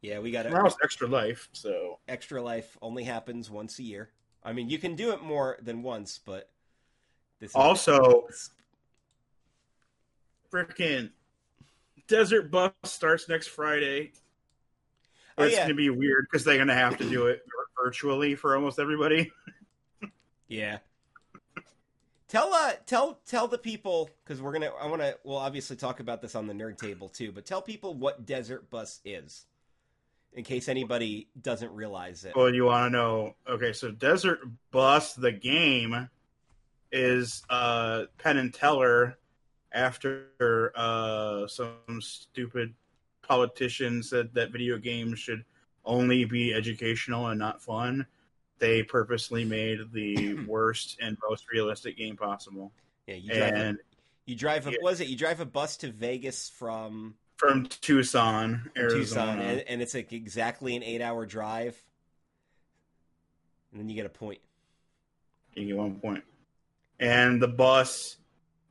[0.00, 1.48] yeah, we got tomorrow's extra life.
[1.52, 4.10] So extra life only happens once a year.
[4.42, 6.48] I mean, you can do it more than once, but
[7.40, 8.26] this also
[10.52, 11.10] freaking
[12.06, 14.12] Desert Bus starts next Friday.
[15.38, 15.60] Oh, it's yeah.
[15.60, 17.42] going to be weird because they're going to have to do it
[17.82, 19.30] virtually for almost everybody.
[20.48, 20.78] yeah.
[22.30, 25.98] Tell uh tell tell the people because we're gonna I want to we'll obviously talk
[25.98, 29.46] about this on the nerd table too, but tell people what Desert Bus is,
[30.32, 32.36] in case anybody doesn't realize it.
[32.36, 33.34] Well, you want to know?
[33.48, 34.38] Okay, so Desert
[34.70, 36.08] Bus, the game,
[36.92, 39.18] is uh Penn and Teller
[39.72, 42.74] after uh some stupid
[43.22, 45.44] politician said that video games should
[45.84, 48.06] only be educational and not fun,
[48.60, 52.72] they purposely made the worst and most realistic game possible.
[53.06, 53.54] Yeah, you drive.
[53.54, 53.80] And, a,
[54.26, 54.66] you drive.
[54.66, 54.76] A, yeah.
[54.82, 59.82] Was it you drive a bus to Vegas from from Tucson, Arizona, Tucson, and, and
[59.82, 61.82] it's like exactly an eight-hour drive,
[63.72, 64.38] and then you get a point.
[65.54, 66.22] You get one point,
[67.00, 68.18] and the bus,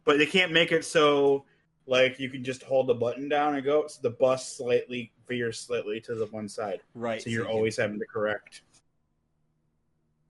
[0.06, 1.46] but they can't make it so
[1.88, 3.88] like you can just hold the button down and go.
[3.88, 7.22] So the bus slightly veers slightly to the one side, right?
[7.22, 8.62] So you're always having to correct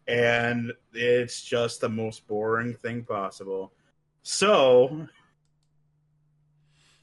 [0.10, 3.72] and it's just the most boring thing possible.
[4.24, 5.08] So,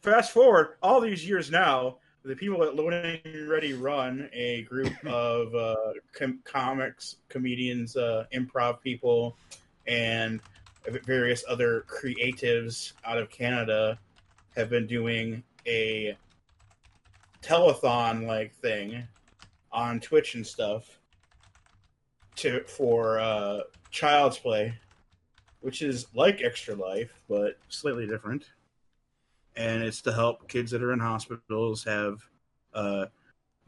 [0.03, 5.55] fast forward all these years now, the people at Loading Ready run a group of
[5.55, 5.77] uh,
[6.13, 9.37] com- comics, comedians, uh, improv people,
[9.87, 10.41] and
[11.05, 14.01] various other creatives out of Canada
[14.57, 16.17] have been doing a
[17.41, 19.07] telethon like thing
[19.71, 20.96] on Twitch and stuff
[22.37, 24.75] to for uh, Child's Play,
[25.61, 28.45] which is like Extra Life but slightly different,
[29.57, 32.21] and it's to help kids that are in hospitals have
[32.75, 33.07] uh,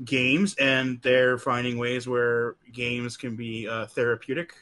[0.04, 4.54] games, and they're finding ways where games can be uh, therapeutic,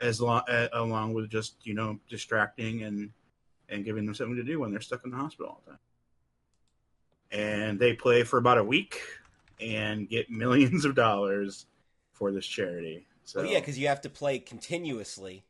[0.00, 3.10] as long along with just you know distracting and
[3.68, 5.80] and giving them something to do when they're stuck in the hospital all the time.
[7.30, 9.00] And they play for about a week
[9.60, 11.66] and get millions of dollars
[12.12, 13.06] for this charity.
[13.24, 15.44] So well, yeah, because you have to play continuously.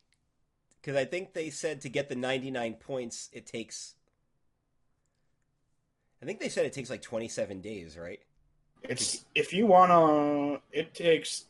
[0.81, 3.95] Because I think they said to get the 99 points, it takes.
[6.23, 8.21] I think they said it takes like 27 days, right?
[8.83, 11.47] It's if you wanna, it takes.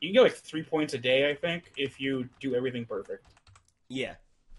[0.00, 3.26] You can get like three points a day, I think, if you do everything perfect.
[3.88, 4.14] Yeah.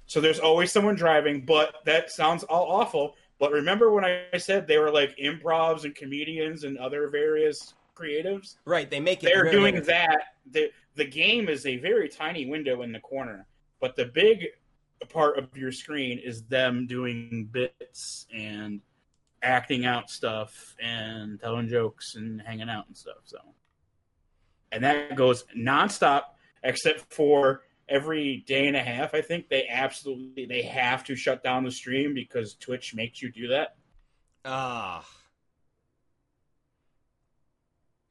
[0.08, 3.16] So there's always someone driving, but that sounds all awful.
[3.40, 8.56] But remember when I said they were like improvs and comedians and other various creatives?
[8.66, 8.90] Right.
[8.90, 9.28] They make it.
[9.28, 10.36] They're doing that.
[10.52, 13.48] The the game is a very tiny window in the corner,
[13.80, 14.48] but the big
[15.10, 18.82] part of your screen is them doing bits and
[19.44, 23.18] acting out stuff and telling jokes and hanging out and stuff.
[23.26, 23.38] So,
[24.72, 26.24] and that goes nonstop,
[26.64, 29.14] except for every day and a half.
[29.14, 33.32] I think they absolutely they have to shut down the stream because Twitch makes you
[33.32, 33.76] do that.
[34.46, 35.06] Ah.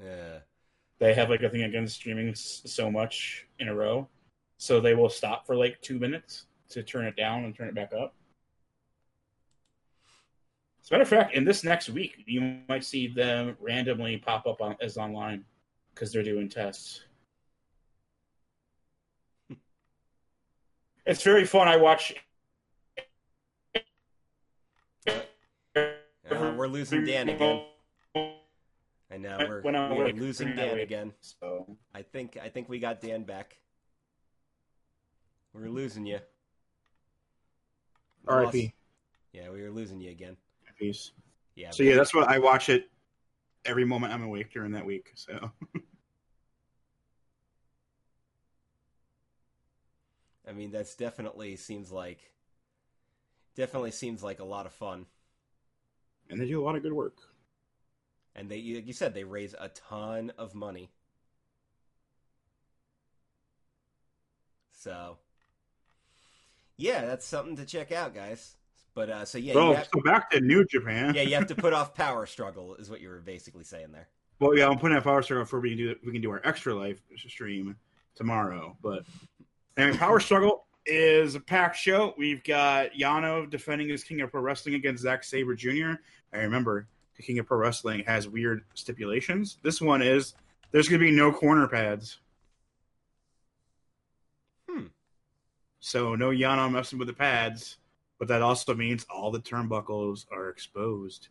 [0.02, 0.38] Yeah.
[0.98, 4.09] They have like a thing against streaming so much in a row,
[4.56, 7.74] so they will stop for like two minutes to turn it down and turn it
[7.74, 8.14] back up.
[10.82, 14.46] As a matter of fact, in this next week, you might see them randomly pop
[14.46, 15.44] up on, as online
[15.94, 17.00] because they're doing tests.
[21.06, 21.66] it's very fun.
[21.68, 22.14] I watch.
[25.06, 27.64] Uh, we're losing Dan again.
[29.16, 31.11] And now we're, we're losing Dan again.
[31.22, 33.57] So I think I think we got Dan back.
[35.55, 36.18] We're losing you.
[38.29, 38.74] R.I.P.
[39.33, 40.37] Yeah, we were losing you again.
[40.79, 41.12] Peace.
[41.55, 41.70] Yeah.
[41.70, 42.90] So yeah, that's what I watch it
[43.64, 45.12] every moment I'm awake during that week.
[45.14, 45.50] So.
[50.46, 52.18] I mean, that's definitely seems like
[53.55, 55.07] definitely seems like a lot of fun.
[56.29, 57.16] And they do a lot of good work
[58.37, 60.90] and they like you said they raise a ton of money.
[64.72, 65.16] So,
[66.77, 68.55] yeah, that's something to check out, guys.
[68.94, 71.14] But uh, so yeah, so, have, so back to New Japan.
[71.14, 74.09] yeah, you have to put off Power Struggle, is what you were basically saying there.
[74.38, 76.42] Well, yeah, I'm putting off Power Struggle for we can do we can do our
[76.44, 77.77] extra life stream
[78.14, 78.77] tomorrow.
[78.83, 79.05] But
[79.77, 82.14] I mean, Power Struggle is a packed show.
[82.16, 85.94] We've got Yano defending his King of Pro Wrestling against Zack Sabre Jr.
[86.33, 86.87] I remember
[87.22, 89.59] King of Pro Wrestling has weird stipulations.
[89.62, 90.35] This one is
[90.70, 92.18] there's going to be no corner pads.
[94.68, 94.87] Hmm.
[95.81, 97.79] So no Yano messing with the pads,
[98.18, 101.29] but that also means all the turnbuckles are exposed.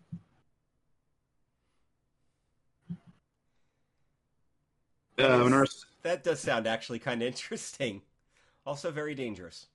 [5.17, 8.01] That, uh, is, that does sound actually kind of interesting.
[8.65, 9.67] Also very dangerous.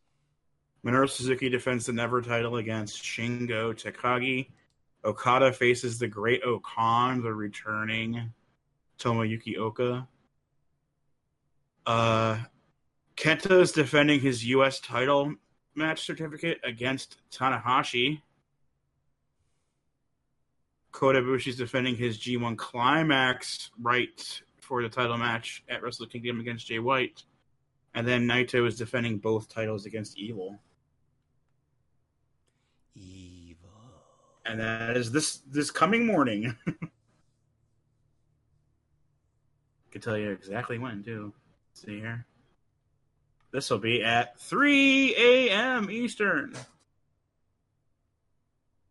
[0.85, 4.49] Minoru Suzuki defends the Never title against Shingo Takagi.
[5.05, 8.33] Okada faces the Great O-Khan, the returning
[8.99, 10.07] Tomoyuki Oka.
[11.87, 12.39] Uh,
[13.17, 14.81] Kenta is defending his U.S.
[14.81, 15.35] title
[15.75, 18.21] match certificate against Tanahashi.
[20.93, 26.67] Kota is defending his G1 Climax right for the title match at Wrestle Kingdom against
[26.67, 27.25] Jay White.
[27.95, 30.59] And then Naito is defending both titles against Evil
[34.45, 36.57] and that is this this coming morning.
[39.91, 41.33] Can tell you exactly when too.
[41.71, 42.25] Let's see here.
[43.53, 45.91] This will be at 3 a.m.
[45.91, 46.55] Eastern.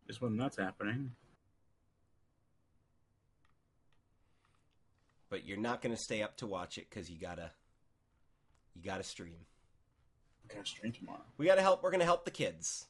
[0.08, 1.12] Is when that's happening.
[5.30, 7.52] But you're not going to stay up to watch it because you gotta,
[8.74, 9.46] you gotta stream.
[10.52, 11.22] Gotta stream tomorrow.
[11.38, 11.82] We gotta help.
[11.82, 12.86] We're gonna help the kids.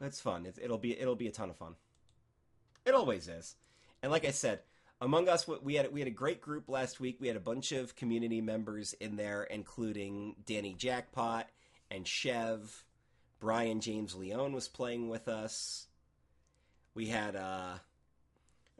[0.00, 0.46] That's fun.
[0.46, 1.74] It, it'll be it'll be a ton of fun.
[2.84, 3.56] It always is.
[4.02, 4.60] And like I said,
[5.00, 7.18] among us, we had we had a great group last week.
[7.20, 11.46] We had a bunch of community members in there, including Danny Jackpot
[11.90, 12.84] and Chev.
[13.40, 15.86] Brian James Leone was playing with us.
[16.94, 17.74] We had, uh,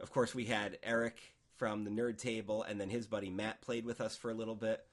[0.01, 1.17] of course, we had Eric
[1.55, 4.55] from the Nerd Table, and then his buddy Matt played with us for a little
[4.55, 4.85] bit,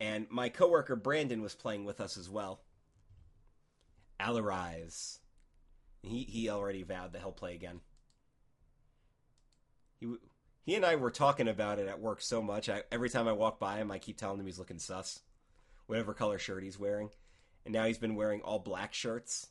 [0.00, 2.60] and my coworker Brandon was playing with us as well.
[4.18, 5.18] Alarise.
[6.06, 7.80] He he already vowed that he'll play again.
[9.98, 10.16] He
[10.64, 12.68] he and I were talking about it at work so much.
[12.68, 15.20] I, every time I walk by him, I keep telling him he's looking sus,
[15.86, 17.10] whatever color shirt he's wearing.
[17.64, 19.48] And now he's been wearing all black shirts,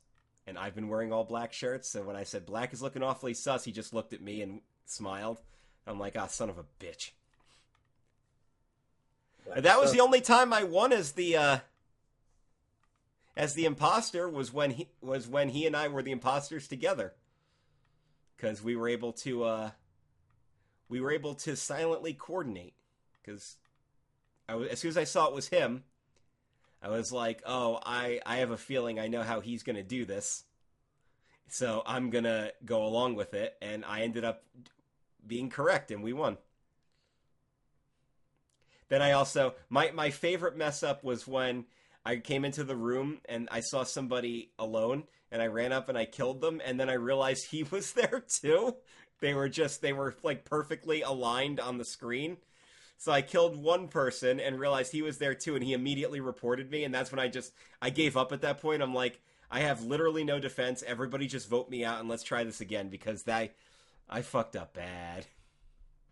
[0.47, 1.95] and I've been wearing all black shirts.
[1.95, 4.61] And when I said black is looking awfully sus, he just looked at me and
[4.85, 5.41] smiled.
[5.87, 7.11] I'm like, ah, son of a bitch.
[9.55, 11.57] that was the only time I won as the uh,
[13.37, 17.13] as the imposter was when he was when he and I were the imposters together.
[18.37, 19.71] Cuz we were able to uh
[20.87, 22.75] we were able to silently coordinate
[23.23, 23.57] cuz
[24.47, 25.83] as soon as I saw it was him,
[26.81, 30.05] I was like, "Oh, I I have a feeling I know how he's to do
[30.05, 30.43] this."
[31.47, 34.43] So, I'm to go along with it and I ended up
[35.25, 36.37] being correct and we won.
[38.87, 41.65] Then I also my my favorite mess up was when
[42.05, 45.97] I came into the room and I saw somebody alone and I ran up and
[45.97, 48.75] I killed them and then I realized he was there too.
[49.21, 52.37] They were just they were like perfectly aligned on the screen.
[52.97, 56.69] So I killed one person and realized he was there too and he immediately reported
[56.69, 58.83] me and that's when I just I gave up at that point.
[58.83, 60.83] I'm like I have literally no defense.
[60.85, 63.55] Everybody just vote me out and let's try this again because that
[64.09, 65.25] I fucked up bad.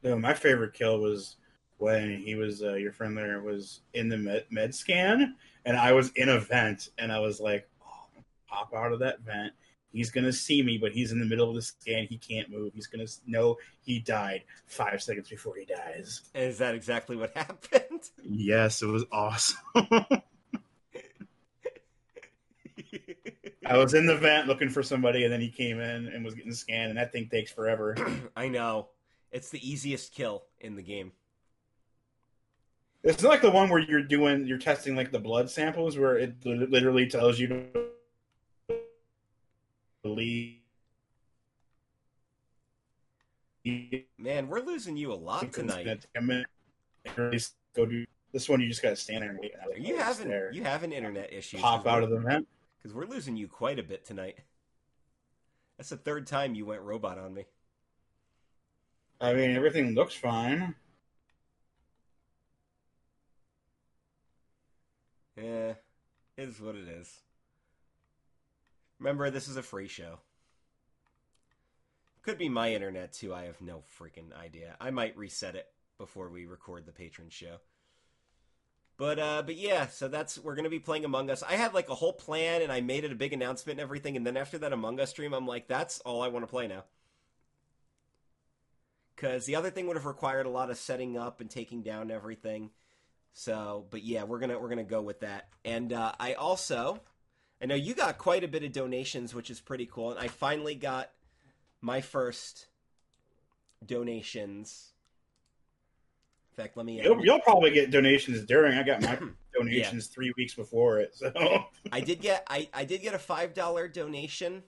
[0.02, 1.36] No, my favorite kill was
[1.78, 5.36] when he was uh, your friend there was in the med, med scan
[5.66, 9.22] and I was in a vent and I was like, oh, pop out of that
[9.22, 9.54] vent.
[9.92, 12.08] He's gonna see me, but he's in the middle of the scan.
[12.10, 12.74] He can't move.
[12.74, 16.22] He's gonna know he died five seconds before he dies.
[16.34, 18.10] Is that exactly what happened?
[18.24, 19.60] Yes, it was awesome.
[23.66, 26.34] I was in the vent looking for somebody, and then he came in and was
[26.34, 27.96] getting scanned, and that thing takes forever.
[28.36, 28.90] I know.
[29.32, 31.12] It's the easiest kill in the game.
[33.04, 36.18] It's not like the one where you're doing you're testing like the blood samples where
[36.18, 37.66] it literally tells you to
[40.02, 40.58] believe.
[44.18, 46.06] Man, we're losing you a lot tonight.
[47.16, 48.62] Go do this one.
[48.62, 49.54] You just got to stand there and wait.
[49.56, 50.52] Are you having there.
[50.54, 51.62] you having internet issues?
[51.62, 52.48] Pop out of the vent
[52.78, 54.38] because we're losing you quite a bit tonight.
[55.78, 57.46] That's the third time you went robot on me.
[59.20, 60.76] I mean, everything looks fine.
[65.36, 65.78] It
[66.38, 67.22] is what it is.
[69.00, 70.20] Remember, this is a free show.
[72.22, 73.34] Could be my internet too.
[73.34, 74.78] I have no freaking idea.
[74.80, 75.68] I might reset it
[75.98, 77.58] before we record the patron show.
[78.96, 81.44] But uh, but yeah, so that's we're gonna be playing Among Us.
[81.44, 84.16] I had like a whole plan, and I made it a big announcement and everything.
[84.16, 86.68] And then after that Among Us stream, I'm like, that's all I want to play
[86.68, 86.86] now.
[89.16, 92.12] Because the other thing would have required a lot of setting up and taking down
[92.12, 92.70] everything.
[93.34, 95.50] So, but yeah, we're gonna we're gonna go with that.
[95.66, 97.02] And uh, I also,
[97.62, 100.12] I know you got quite a bit of donations, which is pretty cool.
[100.12, 101.10] And I finally got
[101.82, 102.68] my first
[103.86, 104.94] donations.
[106.52, 107.02] In fact, let me.
[107.02, 108.78] You'll, you'll, probably get donations during.
[108.78, 109.18] I got my
[109.58, 110.14] donations yeah.
[110.14, 111.16] three weeks before it.
[111.16, 111.32] So
[111.92, 114.62] I did get I, I did get a five dollar donation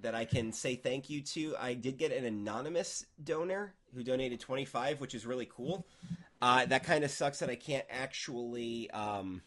[0.00, 1.56] that I can say thank you to.
[1.58, 5.86] I did get an anonymous donor who donated twenty five, which is really cool.
[6.44, 9.40] Uh, that kind of sucks that I can't actually um,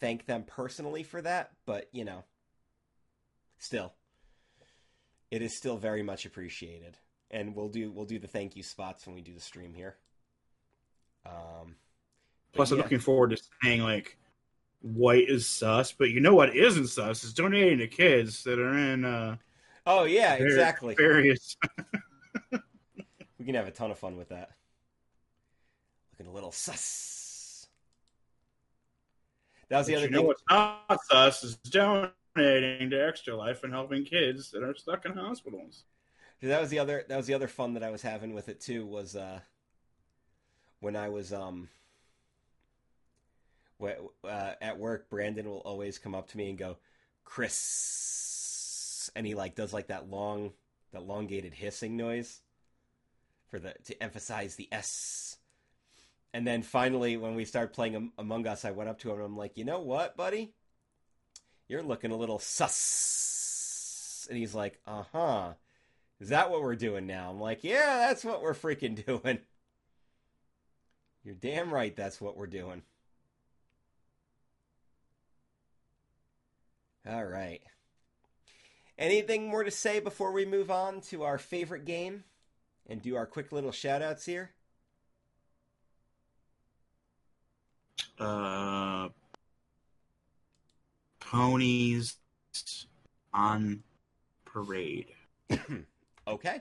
[0.00, 2.24] thank them personally for that, but you know,
[3.58, 3.92] still,
[5.30, 6.96] it is still very much appreciated,
[7.30, 9.96] and we'll do we'll do the thank you spots when we do the stream here.
[11.26, 11.76] Um,
[12.54, 12.76] Plus, yeah.
[12.76, 14.16] I'm looking forward to saying like
[14.80, 18.78] white is sus, but you know what isn't sus is donating to kids that are
[18.78, 19.04] in.
[19.04, 19.36] Uh,
[19.84, 20.94] oh yeah, exactly.
[20.94, 21.58] Various.
[22.50, 24.52] we can have a ton of fun with that
[26.22, 27.68] looking a little sus.
[29.68, 30.22] That was the but other you thing.
[30.22, 35.04] Know what's not sus is donating to Extra Life and helping kids that are stuck
[35.06, 35.84] in hospitals.
[36.42, 37.04] That was the other.
[37.08, 38.84] That was the other fun that I was having with it too.
[38.84, 39.40] Was uh,
[40.80, 41.68] when I was um,
[43.80, 46.78] uh, at work, Brandon will always come up to me and go,
[47.24, 50.52] "Chris," and he like does like that long,
[50.92, 52.40] that elongated hissing noise
[53.48, 55.38] for the to emphasize the S.
[56.34, 59.24] And then finally, when we started playing Among Us, I went up to him and
[59.26, 60.54] I'm like, you know what, buddy?
[61.68, 64.26] You're looking a little sus.
[64.28, 65.52] And he's like, uh huh.
[66.20, 67.30] Is that what we're doing now?
[67.30, 69.40] I'm like, yeah, that's what we're freaking doing.
[71.24, 72.82] You're damn right that's what we're doing.
[77.08, 77.60] All right.
[78.98, 82.24] Anything more to say before we move on to our favorite game
[82.86, 84.52] and do our quick little shout outs here?
[88.18, 89.08] Uh,
[91.20, 92.16] ponies
[93.32, 93.82] on
[94.44, 95.12] parade.
[96.28, 96.60] okay.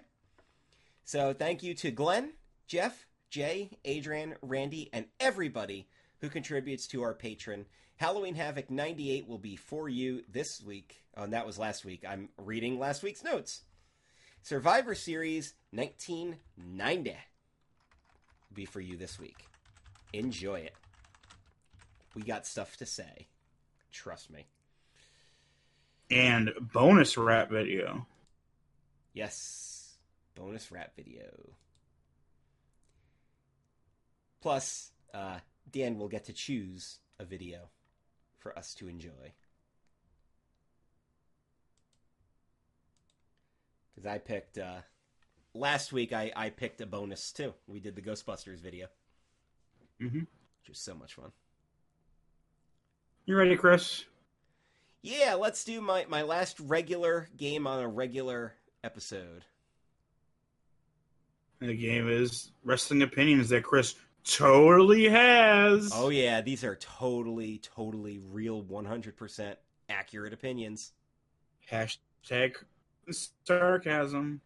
[1.03, 2.31] So thank you to Glenn,
[2.67, 5.87] Jeff, Jay, Adrian, Randy, and everybody
[6.19, 7.65] who contributes to our patron.
[7.97, 11.03] Halloween Havoc 98 will be for you this week.
[11.17, 12.03] Oh, and that was last week.
[12.07, 13.61] I'm reading last week's notes.
[14.41, 17.17] Survivor Series 1990 will
[18.53, 19.45] be for you this week.
[20.13, 20.73] Enjoy it.
[22.15, 23.27] We got stuff to say.
[23.91, 24.45] Trust me.
[26.09, 28.05] And bonus rap video.
[29.13, 29.97] Yes.
[30.35, 31.53] Bonus rap video.
[34.41, 35.39] Plus, uh,
[35.71, 37.69] Dan will get to choose a video
[38.39, 39.33] for us to enjoy.
[43.93, 44.81] Because I picked, uh,
[45.53, 47.53] last week I, I picked a bonus too.
[47.67, 48.87] We did the Ghostbusters video.
[50.01, 50.19] Mm-hmm.
[50.19, 51.31] Which was so much fun.
[53.25, 54.05] You ready, Chris?
[55.03, 59.45] Yeah, let's do my, my last regular game on a regular episode.
[61.59, 65.91] And the game is Wrestling Opinions that Chris totally has.
[65.93, 70.91] Oh yeah, these are totally, totally real, one hundred percent accurate opinions.
[71.71, 72.55] Hashtag
[73.45, 74.41] sarcasm.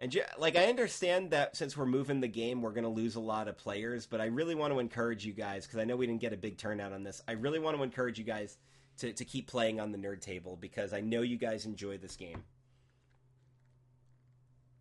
[0.00, 3.20] And like I understand that since we're moving the game, we're going to lose a
[3.20, 6.06] lot of players, but I really want to encourage you guys because I know we
[6.06, 7.20] didn't get a big turnout on this.
[7.26, 8.58] I really want to encourage you guys
[8.98, 12.14] to to keep playing on the nerd table because I know you guys enjoy this
[12.16, 12.44] game.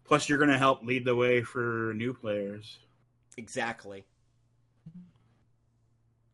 [0.03, 2.77] Plus, you're going to help lead the way for new players.
[3.35, 4.05] Exactly.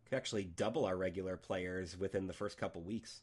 [0.07, 3.21] Could actually double our regular players within the first couple weeks.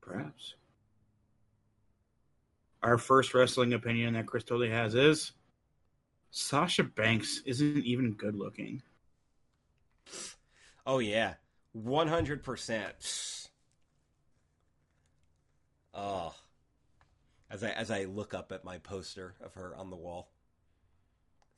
[0.00, 0.54] Perhaps.
[2.82, 5.32] Our first wrestling opinion that Chris totally has is
[6.30, 8.82] Sasha Banks isn't even good looking.
[10.84, 11.34] Oh yeah,
[11.72, 13.48] one hundred percent.
[15.94, 16.34] Oh,
[17.50, 20.28] as I as I look up at my poster of her on the wall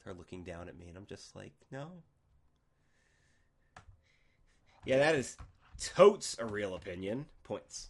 [0.04, 1.90] her looking down at me, and I'm just like, no.
[4.84, 5.36] Yeah, that is
[5.80, 7.26] totes a real opinion.
[7.42, 7.88] Points.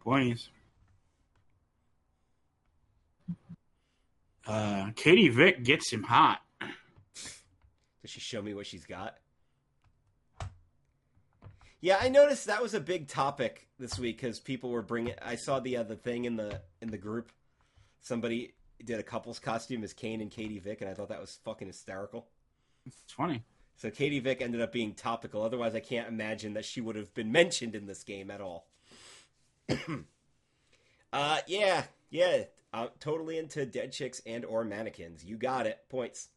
[0.00, 0.48] Points.
[4.46, 6.40] Uh, Katie Vick gets him hot.
[6.60, 9.16] Does she show me what she's got?
[11.80, 15.14] Yeah, I noticed that was a big topic this week because people were bringing.
[15.20, 17.32] I saw the other thing in the in the group.
[18.00, 18.54] Somebody
[18.84, 21.66] did a couple's costume as Kane and Katie Vick, and I thought that was fucking
[21.66, 22.26] hysterical.
[22.86, 23.42] It's funny.
[23.76, 25.42] So Katie Vick ended up being topical.
[25.42, 28.68] Otherwise, I can't imagine that she would have been mentioned in this game at all.
[31.12, 35.24] uh, yeah, yeah, I'm totally into dead chicks and or mannequins.
[35.24, 35.78] You got it.
[35.88, 36.28] Points.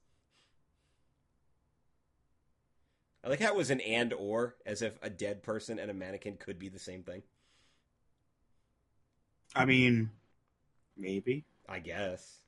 [3.23, 5.93] I like how it was an and or, as if a dead person and a
[5.93, 7.21] mannequin could be the same thing.
[9.55, 10.11] I mean,
[10.95, 11.43] maybe.
[11.67, 12.39] I guess.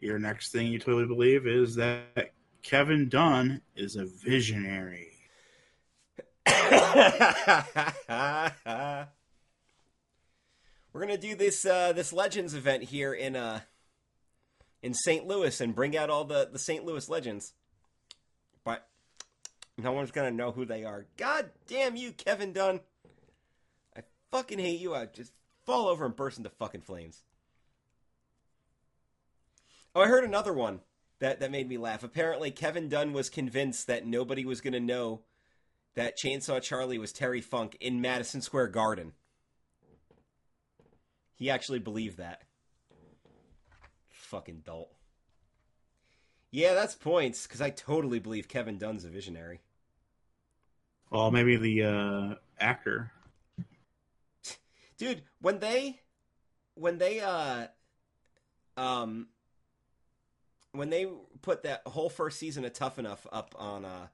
[0.00, 2.32] Your next thing you totally believe is that
[2.62, 5.12] Kevin Dunn is a visionary.
[10.96, 13.60] We're gonna do this uh, this Legends event here in uh
[14.82, 15.26] in St.
[15.26, 16.86] Louis and bring out all the the St.
[16.86, 17.52] Louis legends,
[18.64, 18.88] but
[19.76, 21.04] no one's gonna know who they are.
[21.18, 22.80] God damn you, Kevin Dunn!
[23.94, 24.94] I fucking hate you.
[24.94, 25.34] I just
[25.66, 27.24] fall over and burst into fucking flames.
[29.94, 30.80] Oh, I heard another one
[31.18, 32.04] that that made me laugh.
[32.04, 35.20] Apparently, Kevin Dunn was convinced that nobody was to know
[35.94, 39.12] that Chainsaw Charlie was Terry Funk in Madison Square Garden.
[41.36, 42.42] He actually believed that.
[44.08, 44.90] Fucking dolt.
[46.50, 49.60] Yeah, that's points because I totally believe Kevin Dunn's a visionary.
[51.10, 53.12] Well, maybe the uh, actor.
[54.98, 56.00] Dude, when they
[56.74, 57.66] when they uh
[58.76, 59.28] um
[60.72, 61.06] when they
[61.42, 64.06] put that whole first season of Tough Enough up on uh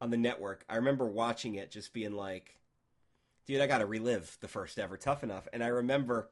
[0.00, 2.58] on the network, I remember watching it just being like,
[3.46, 5.48] dude, I got to relive the first ever Tough Enough.
[5.52, 6.28] And I remember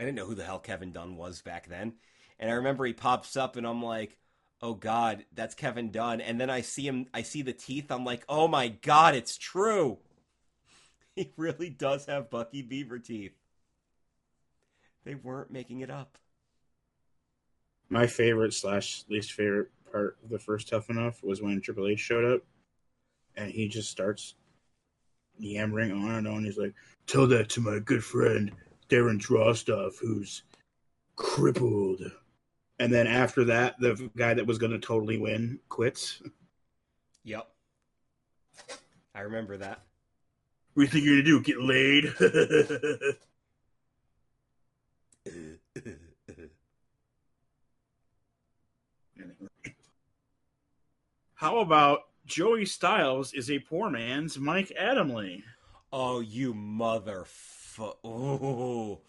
[0.00, 1.94] I didn't know who the hell Kevin Dunn was back then.
[2.38, 4.16] And I remember he pops up and I'm like,
[4.62, 6.22] oh God, that's Kevin Dunn.
[6.22, 7.90] And then I see him, I see the teeth.
[7.90, 9.98] I'm like, oh my God, it's true.
[11.16, 13.34] He really does have Bucky Beaver teeth.
[15.04, 16.16] They weren't making it up.
[17.90, 21.98] My favorite slash least favorite part of the first Tough Enough was when Triple H
[21.98, 22.42] showed up
[23.36, 24.36] and he just starts
[25.40, 26.44] yammering on and on.
[26.44, 26.74] He's like,
[27.06, 28.52] Tell that to my good friend
[28.88, 30.42] Darren Drozdov, who's
[31.16, 32.02] crippled.
[32.78, 36.22] And then after that, the guy that was going to totally win quits.
[37.24, 37.48] Yep.
[39.14, 39.82] I remember that.
[40.74, 41.42] What do you think you're going to do?
[41.42, 42.14] Get laid?
[51.34, 55.42] How about Joey Styles is a poor man's Mike Adamle?
[55.92, 57.96] Oh, you motherfucker.
[58.04, 59.00] Oh,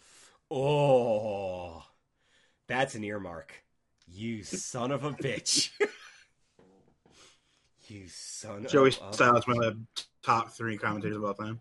[0.50, 1.84] oh.
[2.66, 3.62] That's an earmark.
[4.08, 5.70] You son of a bitch.
[7.86, 11.60] you son Joey of Joey Styles, one of the top three commentators of all time.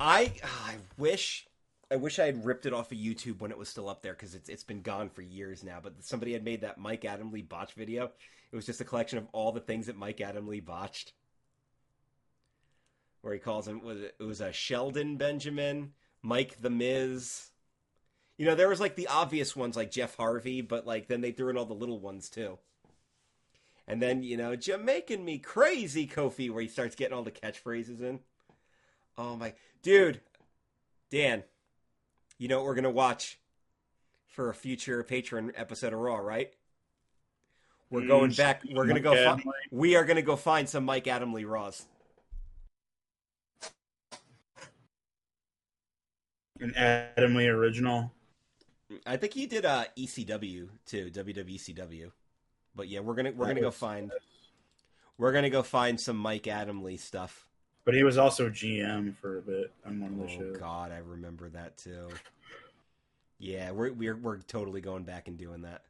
[0.00, 1.46] I I wish
[1.90, 4.14] I wish I had ripped it off of YouTube when it was still up there
[4.14, 5.80] because it's it's been gone for years now.
[5.82, 8.10] But somebody had made that Mike Adamle botch video.
[8.52, 11.12] It was just a collection of all the things that Mike Adamle botched
[13.22, 17.50] where he calls him was it, it was a Sheldon Benjamin, Mike the Miz.
[18.36, 21.32] You know, there was like the obvious ones like Jeff Harvey, but like then they
[21.32, 22.58] threw in all the little ones too.
[23.88, 28.00] And then, you know, Jamaican me crazy Kofi where he starts getting all the catchphrases
[28.00, 28.20] in.
[29.16, 30.20] Oh my dude.
[31.10, 31.44] Dan,
[32.38, 33.38] you know what we're gonna watch
[34.26, 36.52] for a future patron episode of Raw, right?
[37.92, 38.62] We're going back.
[38.72, 39.14] We're gonna go.
[39.14, 41.84] Fi- we are gonna go find some Mike Adamle Raws.
[46.58, 48.10] An Adamle original.
[49.04, 52.10] I think he did uh, ECW too, WWECW.
[52.74, 54.10] But yeah, we're gonna we're that gonna go find
[55.18, 57.46] we're gonna go find some Mike Adamle stuff.
[57.84, 60.56] But he was also GM for a bit on one of the oh, shows.
[60.56, 62.08] God, I remember that too.
[63.38, 65.82] Yeah, we're we're we're totally going back and doing that.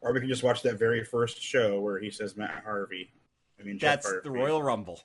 [0.00, 3.12] Or we can just watch that very first show where he says Matt Harvey.
[3.60, 4.20] I mean, that's Harvey.
[4.24, 5.02] the Royal Rumble.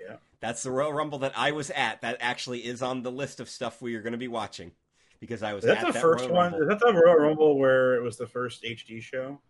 [0.00, 0.16] Yeah.
[0.40, 2.00] That's the Royal Rumble that I was at.
[2.00, 4.72] That actually is on the list of stuff we are going to be watching
[5.20, 5.64] because I was.
[5.64, 6.52] Is that the that first Royal one?
[6.52, 6.62] Rumble.
[6.62, 9.40] Is that the Royal Rumble where it was the first HD show?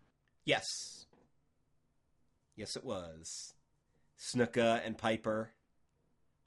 [0.43, 1.05] Yes.
[2.57, 3.53] Yes, it was.
[4.19, 5.51] Snuka and Piper.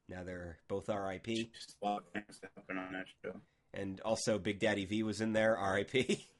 [0.08, 1.50] Now they're both R.I.P.
[1.82, 3.40] A lot of things happen on that show.
[3.72, 5.56] And also, Big Daddy V was in there.
[5.56, 6.26] R.I.P.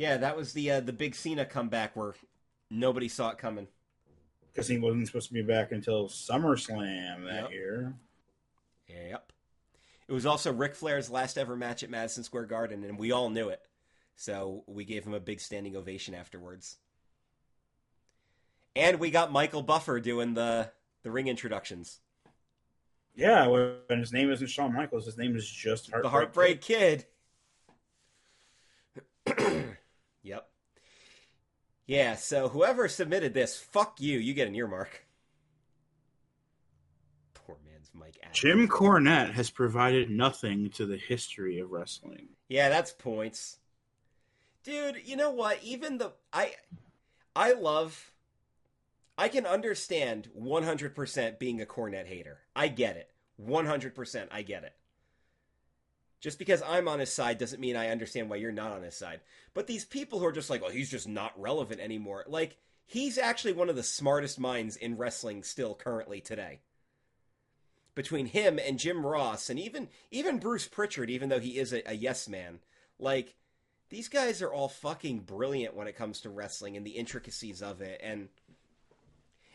[0.00, 2.14] yeah, that was the uh, the big Cena comeback where
[2.70, 3.68] nobody saw it coming
[4.50, 7.50] because he wasn't supposed to be back until SummerSlam that yep.
[7.50, 7.92] year.
[8.88, 9.30] Yep.
[10.08, 13.28] It was also Ric Flair's last ever match at Madison Square Garden, and we all
[13.28, 13.60] knew it.
[14.16, 16.78] So we gave him a big standing ovation afterwards.
[18.74, 20.70] And we got Michael Buffer doing the
[21.02, 22.00] the ring introductions.
[23.14, 27.04] Yeah, when his name isn't Shawn Michaels, his name is just Heartbreak the Heartbreak Kid.
[29.26, 29.66] Kid.
[30.22, 30.48] yep.
[31.86, 34.18] Yeah, so whoever submitted this, fuck you.
[34.18, 35.06] You get an earmark.
[37.34, 38.32] Poor man's Mike Adamle.
[38.32, 42.28] Jim Cornette has provided nothing to the history of wrestling.
[42.48, 43.58] Yeah, that's points.
[44.62, 45.62] Dude, you know what?
[45.62, 46.54] Even the I
[47.34, 48.12] I love
[49.16, 52.40] I can understand 100% being a Cornette hater.
[52.54, 53.10] I get it.
[53.44, 54.74] 100% I get it.
[56.20, 58.94] Just because I'm on his side doesn't mean I understand why you're not on his
[58.94, 59.20] side.
[59.54, 62.24] But these people who are just like, well, he's just not relevant anymore.
[62.28, 66.60] Like, he's actually one of the smartest minds in wrestling still currently today.
[67.94, 71.82] Between him and Jim Ross and even even Bruce Pritchard, even though he is a,
[71.90, 72.60] a yes man,
[72.98, 73.34] like
[73.88, 77.80] these guys are all fucking brilliant when it comes to wrestling and the intricacies of
[77.80, 78.00] it.
[78.02, 78.28] And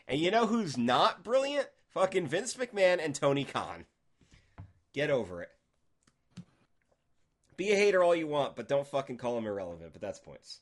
[0.07, 1.67] and you know who's not brilliant?
[1.91, 3.85] Fucking Vince McMahon and Tony Khan.
[4.93, 5.54] Get over it.
[7.57, 9.93] Be a hater all you want, but don't fucking call him irrelevant.
[9.93, 10.59] But that's points.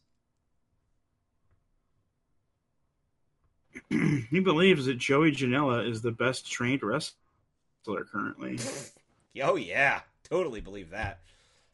[3.89, 8.59] he believes that Joey Janela is the best trained wrestler currently.
[9.41, 11.19] oh yeah, totally believe that.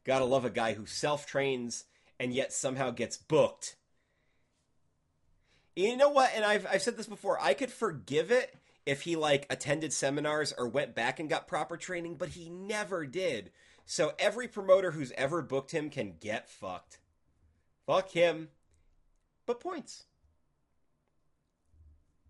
[0.06, 1.86] Gotta love a guy who self trains
[2.20, 3.76] and yet somehow gets booked.
[5.76, 6.32] You know what?
[6.36, 7.40] And I've I've said this before.
[7.42, 8.54] I could forgive it
[8.86, 13.06] if he like attended seminars or went back and got proper training, but he never
[13.06, 13.52] did.
[13.92, 17.00] So every promoter who's ever booked him can get fucked.
[17.88, 18.50] Fuck him.
[19.48, 20.04] But points.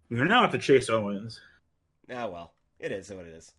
[0.10, 1.42] We're now at the Chase Owens.
[2.10, 2.54] Ah, well.
[2.80, 3.52] It is what it is.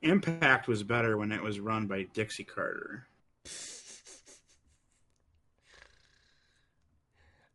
[0.00, 3.06] Impact was better when it was run by Dixie Carter.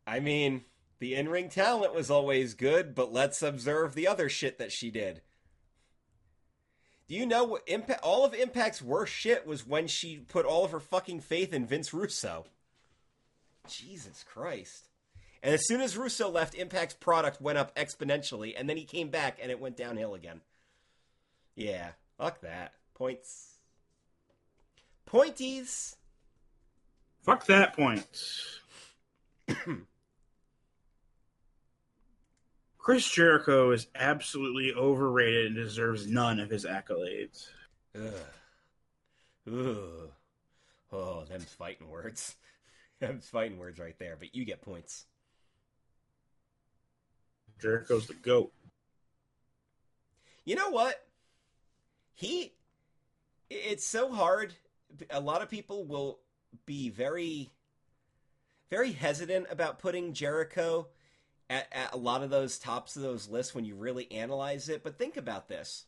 [0.06, 0.62] I mean,
[1.00, 4.92] the in ring talent was always good, but let's observe the other shit that she
[4.92, 5.20] did.
[7.06, 8.02] Do you know what Impact?
[8.02, 11.66] All of Impact's worst shit was when she put all of her fucking faith in
[11.66, 12.46] Vince Russo.
[13.68, 14.88] Jesus Christ.
[15.42, 19.10] And as soon as Russo left, Impact's product went up exponentially, and then he came
[19.10, 20.40] back and it went downhill again.
[21.54, 22.72] Yeah, fuck that.
[22.94, 23.58] Points.
[25.06, 25.96] Pointies.
[27.22, 28.60] Fuck that points.
[32.84, 37.48] Chris Jericho is absolutely overrated and deserves none of his accolades.
[37.96, 38.12] Ugh.
[39.50, 40.10] Ugh.
[40.92, 42.36] Oh, them's fighting words.
[43.00, 45.06] them's fighting words right there, but you get points.
[47.58, 48.52] Jericho's the GOAT.
[50.44, 51.06] You know what?
[52.12, 52.52] He.
[53.48, 54.52] It's so hard.
[55.08, 56.18] A lot of people will
[56.66, 57.50] be very,
[58.68, 60.88] very hesitant about putting Jericho
[61.50, 64.82] at, at a lot of those tops of those lists when you really analyze it.
[64.82, 65.86] But think about this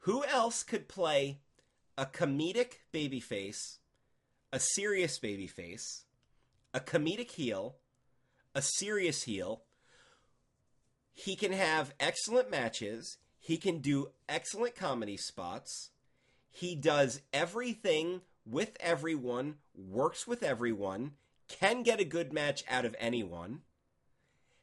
[0.00, 1.40] who else could play
[1.96, 3.78] a comedic babyface,
[4.52, 6.02] a serious babyface,
[6.72, 7.76] a comedic heel,
[8.54, 9.62] a serious heel?
[11.12, 13.18] He can have excellent matches.
[13.40, 15.90] He can do excellent comedy spots.
[16.50, 21.12] He does everything with everyone, works with everyone,
[21.48, 23.62] can get a good match out of anyone.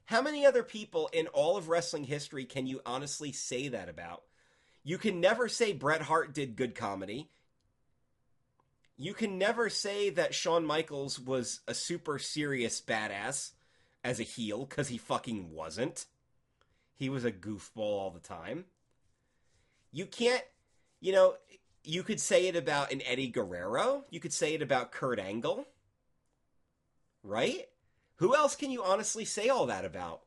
[0.05, 4.23] How many other people in all of wrestling history can you honestly say that about?
[4.83, 7.29] You can never say Bret Hart did good comedy.
[8.97, 13.51] You can never say that Shawn Michaels was a super serious badass
[14.03, 16.05] as a heel, because he fucking wasn't.
[16.93, 18.65] He was a goofball all the time.
[19.91, 20.43] You can't,
[21.01, 21.35] you know,
[21.83, 24.05] you could say it about an Eddie Guerrero.
[24.11, 25.65] You could say it about Kurt Angle.
[27.23, 27.67] Right?
[28.17, 30.21] Who else can you honestly say all that about?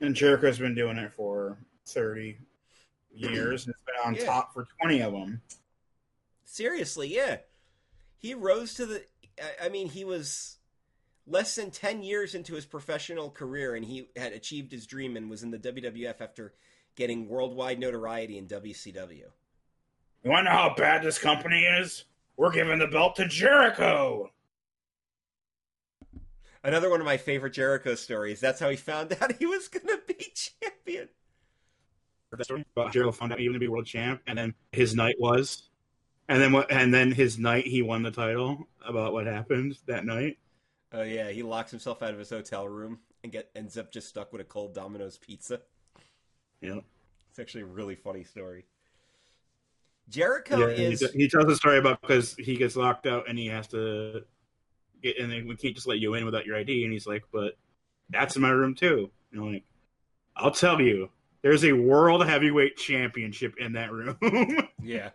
[0.00, 2.38] And Jericho's been doing it for 30
[3.12, 4.24] years and has been on yeah.
[4.24, 5.40] top for 20 of them.
[6.44, 7.38] Seriously, yeah.
[8.18, 9.04] He rose to the.
[9.62, 10.58] I mean, he was
[11.26, 15.28] less than 10 years into his professional career and he had achieved his dream and
[15.28, 16.54] was in the WWF after
[16.96, 19.24] getting worldwide notoriety in WCW.
[20.24, 22.04] You want to know how bad this company is?
[22.36, 24.30] We're giving the belt to Jericho.
[26.64, 28.40] Another one of my favorite Jericho stories.
[28.40, 31.08] That's how he found out he was going to be champion.
[32.30, 34.54] That story about Jericho found out he was going to be world champ, and then
[34.72, 35.68] his night was,
[36.28, 36.70] and then what?
[36.70, 38.68] And then his night he won the title.
[38.86, 40.38] About what happened that night.
[40.92, 44.08] Oh yeah, he locks himself out of his hotel room and get ends up just
[44.08, 45.60] stuck with a cold Domino's pizza.
[46.60, 46.80] Yeah,
[47.30, 48.64] it's actually a really funny story.
[50.08, 51.00] Jericho yeah, is.
[51.12, 54.24] He, he tells a story about because he gets locked out and he has to
[55.04, 56.84] and we can't just let you in without your ID.
[56.84, 57.56] And he's like, but
[58.10, 59.10] that's in my room too.
[59.32, 59.64] And I'm like,
[60.36, 61.10] I'll tell you,
[61.42, 64.16] there's a world heavyweight championship in that room.
[64.82, 65.10] yeah.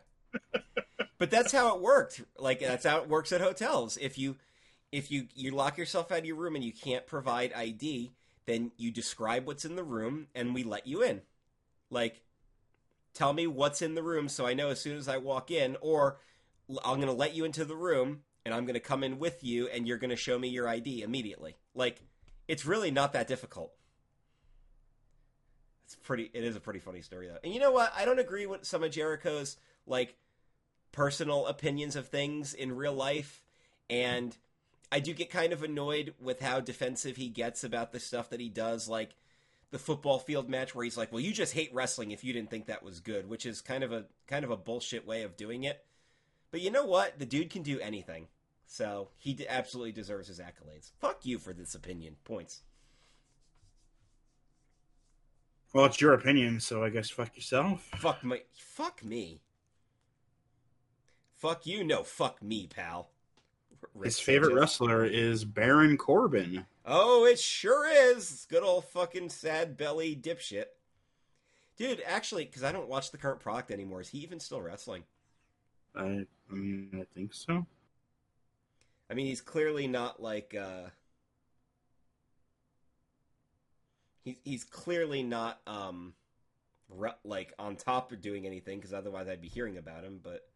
[1.17, 2.21] But that's how it worked.
[2.37, 3.97] Like that's how it works at hotels.
[4.01, 4.35] If you
[4.91, 8.11] if you you lock yourself out of your room and you can't provide ID,
[8.45, 11.21] then you describe what's in the room and we let you in.
[11.89, 12.21] Like
[13.13, 15.77] tell me what's in the room so I know as soon as I walk in
[15.81, 16.17] or
[16.83, 19.43] I'm going to let you into the room and I'm going to come in with
[19.43, 21.55] you and you're going to show me your ID immediately.
[21.73, 22.01] Like
[22.47, 23.73] it's really not that difficult.
[25.85, 27.39] It's pretty it is a pretty funny story though.
[27.43, 27.93] And you know what?
[27.95, 30.15] I don't agree with some of Jericho's like
[30.91, 33.43] personal opinions of things in real life
[33.89, 34.35] and
[34.91, 38.39] I do get kind of annoyed with how defensive he gets about the stuff that
[38.39, 39.15] he does like
[39.71, 42.51] the football field match where he's like, "Well, you just hate wrestling if you didn't
[42.51, 45.35] think that was good," which is kind of a kind of a bullshit way of
[45.35, 45.83] doing it.
[46.53, 47.17] But you know what?
[47.17, 48.27] The dude can do anything.
[48.67, 50.91] So he absolutely deserves his accolades.
[51.01, 52.15] Fuck you for this opinion.
[52.25, 52.61] Points.
[55.73, 57.89] Well, it's your opinion, so I guess fuck yourself.
[57.97, 58.43] Fuck my.
[58.53, 59.41] Fuck me.
[61.35, 61.83] Fuck you.
[61.83, 63.09] No, fuck me, pal.
[64.03, 66.67] His favorite wrestler is Baron Corbin.
[66.85, 68.45] Oh, it sure is.
[68.47, 70.65] Good old fucking sad belly dipshit.
[71.77, 75.03] Dude, actually, because I don't watch the current product anymore, is he even still wrestling?
[75.95, 77.65] I, I mean, I think so.
[79.09, 80.89] I mean, he's clearly not like uh
[84.23, 86.13] he's he's clearly not um
[86.89, 90.19] re- like on top of doing anything because otherwise I'd be hearing about him.
[90.21, 90.47] But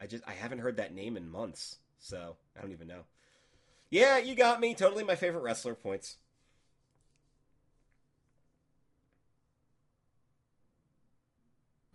[0.00, 3.02] I just I haven't heard that name in months, so I don't even know.
[3.90, 4.74] Yeah, you got me.
[4.74, 5.74] Totally my favorite wrestler.
[5.74, 6.16] Points.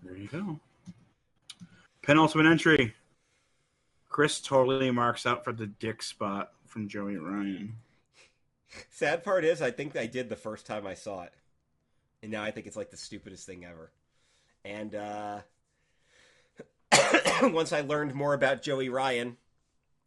[0.04, 0.60] There you go.
[2.04, 2.94] Penultimate entry.
[4.16, 7.76] Chris totally marks out for the dick spot from Joey Ryan.
[8.90, 11.34] Sad part is, I think I did the first time I saw it,
[12.24, 13.92] and now I think it's like the stupidest thing ever.
[14.64, 15.40] And uh,
[17.42, 19.36] once I learned more about Joey Ryan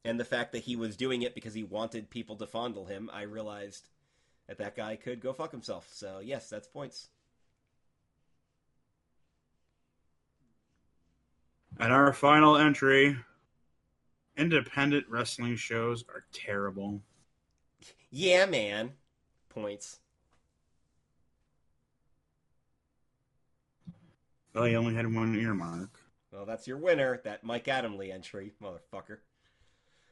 [0.07, 3.11] and the fact that he was doing it because he wanted people to fondle him,
[3.13, 3.91] I realized
[4.47, 5.87] that that guy could go fuck himself.
[5.93, 7.09] So yes, that's points.
[11.79, 13.19] And our final entry
[14.39, 17.03] independent wrestling shows are terrible.
[18.11, 18.93] Yeah, man.
[19.51, 19.99] Points.
[24.55, 25.91] Well, he only had one earmark.
[26.33, 29.19] Well, that's your winner, that Mike Adamle entry, motherfucker.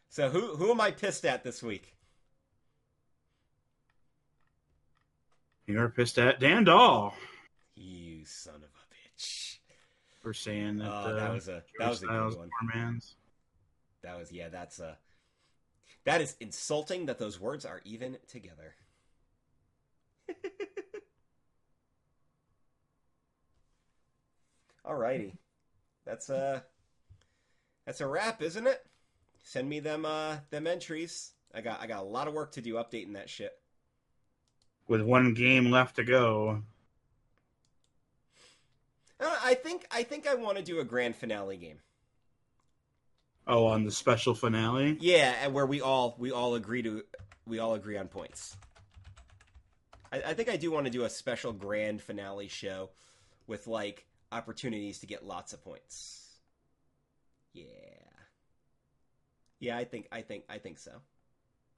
[0.09, 1.95] So who who am I pissed at this week?
[5.67, 7.15] You're pissed at Dan Dahl.
[7.75, 9.59] You son of a bitch.
[10.23, 12.51] For saying that, oh, that uh, was a that was a good one.
[12.75, 13.17] Man's.
[14.07, 14.49] That was yeah.
[14.49, 14.97] That's a
[16.05, 18.77] that is insulting that those words are even together.
[24.87, 25.33] Alrighty,
[26.05, 26.61] that's a uh,
[27.85, 28.87] that's a wrap, isn't it?
[29.43, 31.33] Send me them uh them entries.
[31.53, 33.59] I got I got a lot of work to do updating that shit.
[34.87, 36.63] With one game left to go.
[39.19, 41.81] Uh, I think I think I want to do a grand finale game.
[43.47, 44.97] Oh, on the special finale.
[45.01, 47.05] Yeah, and where we all we all agree to
[47.47, 48.57] we all agree on points.
[50.13, 52.91] I, I think I do want to do a special grand finale show
[53.47, 56.27] with like opportunities to get lots of points.
[57.53, 57.65] Yeah.
[59.61, 60.93] Yeah, I think I think I think so.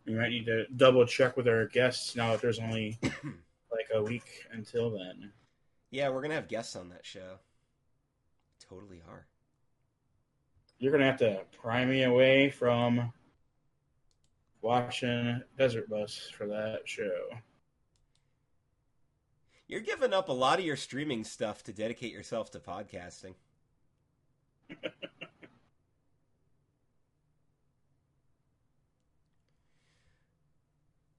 [0.06, 4.02] We might need to double check with our guests now that there's only like a
[4.02, 5.32] week until then.
[5.90, 7.38] Yeah, we're gonna have guests on that show.
[8.68, 9.26] Totally are
[10.78, 13.12] you're gonna have to pry me away from
[14.62, 17.28] watching Desert Bus for that show.
[19.66, 23.34] You're giving up a lot of your streaming stuff to dedicate yourself to podcasting.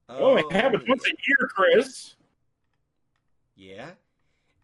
[0.08, 2.16] oh, it happens once a year, Chris.
[3.54, 3.90] Yeah.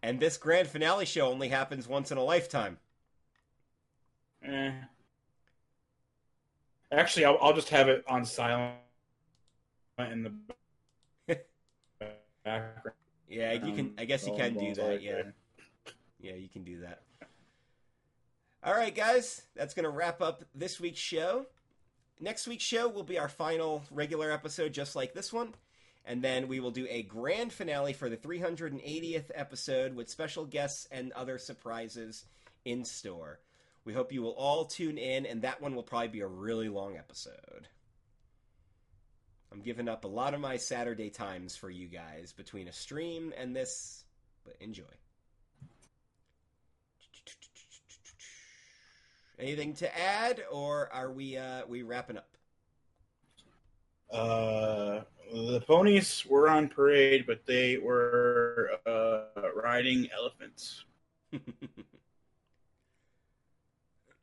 [0.03, 2.77] And this grand finale show only happens once in a lifetime.
[4.47, 4.71] Eh.
[6.91, 8.77] Actually, I'll, I'll just have it on silent
[9.99, 10.33] in the
[12.45, 12.95] background.
[13.29, 13.93] Yeah, you can.
[13.97, 15.01] I guess you can do that.
[15.01, 15.23] Yeah,
[16.19, 17.01] yeah, you can do that.
[18.63, 21.45] All right, guys, that's going to wrap up this week's show.
[22.19, 25.53] Next week's show will be our final regular episode, just like this one.
[26.05, 30.87] And then we will do a grand finale for the 380th episode with special guests
[30.89, 32.25] and other surprises
[32.65, 33.39] in store.
[33.87, 36.67] We hope you will all tune in, and that one will probably be a really
[36.67, 37.69] long episode.
[39.49, 43.33] I'm giving up a lot of my Saturday times for you guys between a stream
[43.37, 44.03] and this,
[44.43, 44.83] but enjoy.
[49.39, 52.27] Anything to add, or are we uh, we wrapping up?
[54.11, 59.21] Uh, the ponies were on parade, but they were uh,
[59.55, 60.83] riding elephants.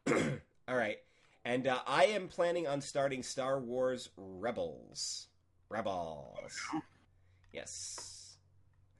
[0.68, 0.98] All right.
[1.44, 5.28] And uh, I am planning on starting Star Wars Rebels.
[5.68, 6.58] Rebels.
[7.52, 8.36] Yes.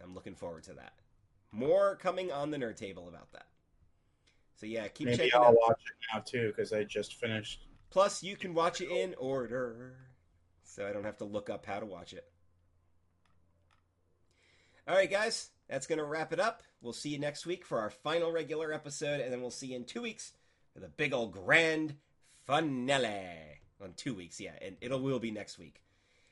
[0.03, 0.93] I'm looking forward to that.
[1.53, 3.47] More coming on the Nerd Table about that.
[4.57, 5.57] So yeah, keep Maybe checking I'll out.
[5.67, 7.67] watch it now too because I just finished.
[7.91, 9.95] Plus, you can watch it in order,
[10.65, 12.25] so I don't have to look up how to watch it.
[14.87, 16.63] All right, guys, that's gonna wrap it up.
[16.83, 19.77] We'll see you next week for our final regular episode, and then we'll see you
[19.77, 20.33] in two weeks
[20.81, 21.97] the big old grand
[22.45, 24.41] finale on two weeks.
[24.41, 25.83] Yeah, and it'll will be next week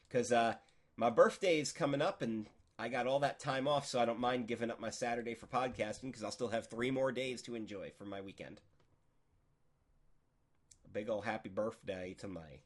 [0.09, 0.55] because uh,
[0.97, 4.19] my birthday is coming up and I got all that time off, so I don't
[4.19, 7.55] mind giving up my Saturday for podcasting because I'll still have three more days to
[7.55, 8.61] enjoy for my weekend.
[10.85, 12.63] A big old happy birthday to May.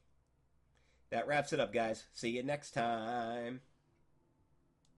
[1.09, 2.05] That wraps it up, guys.
[2.13, 3.61] See you next time.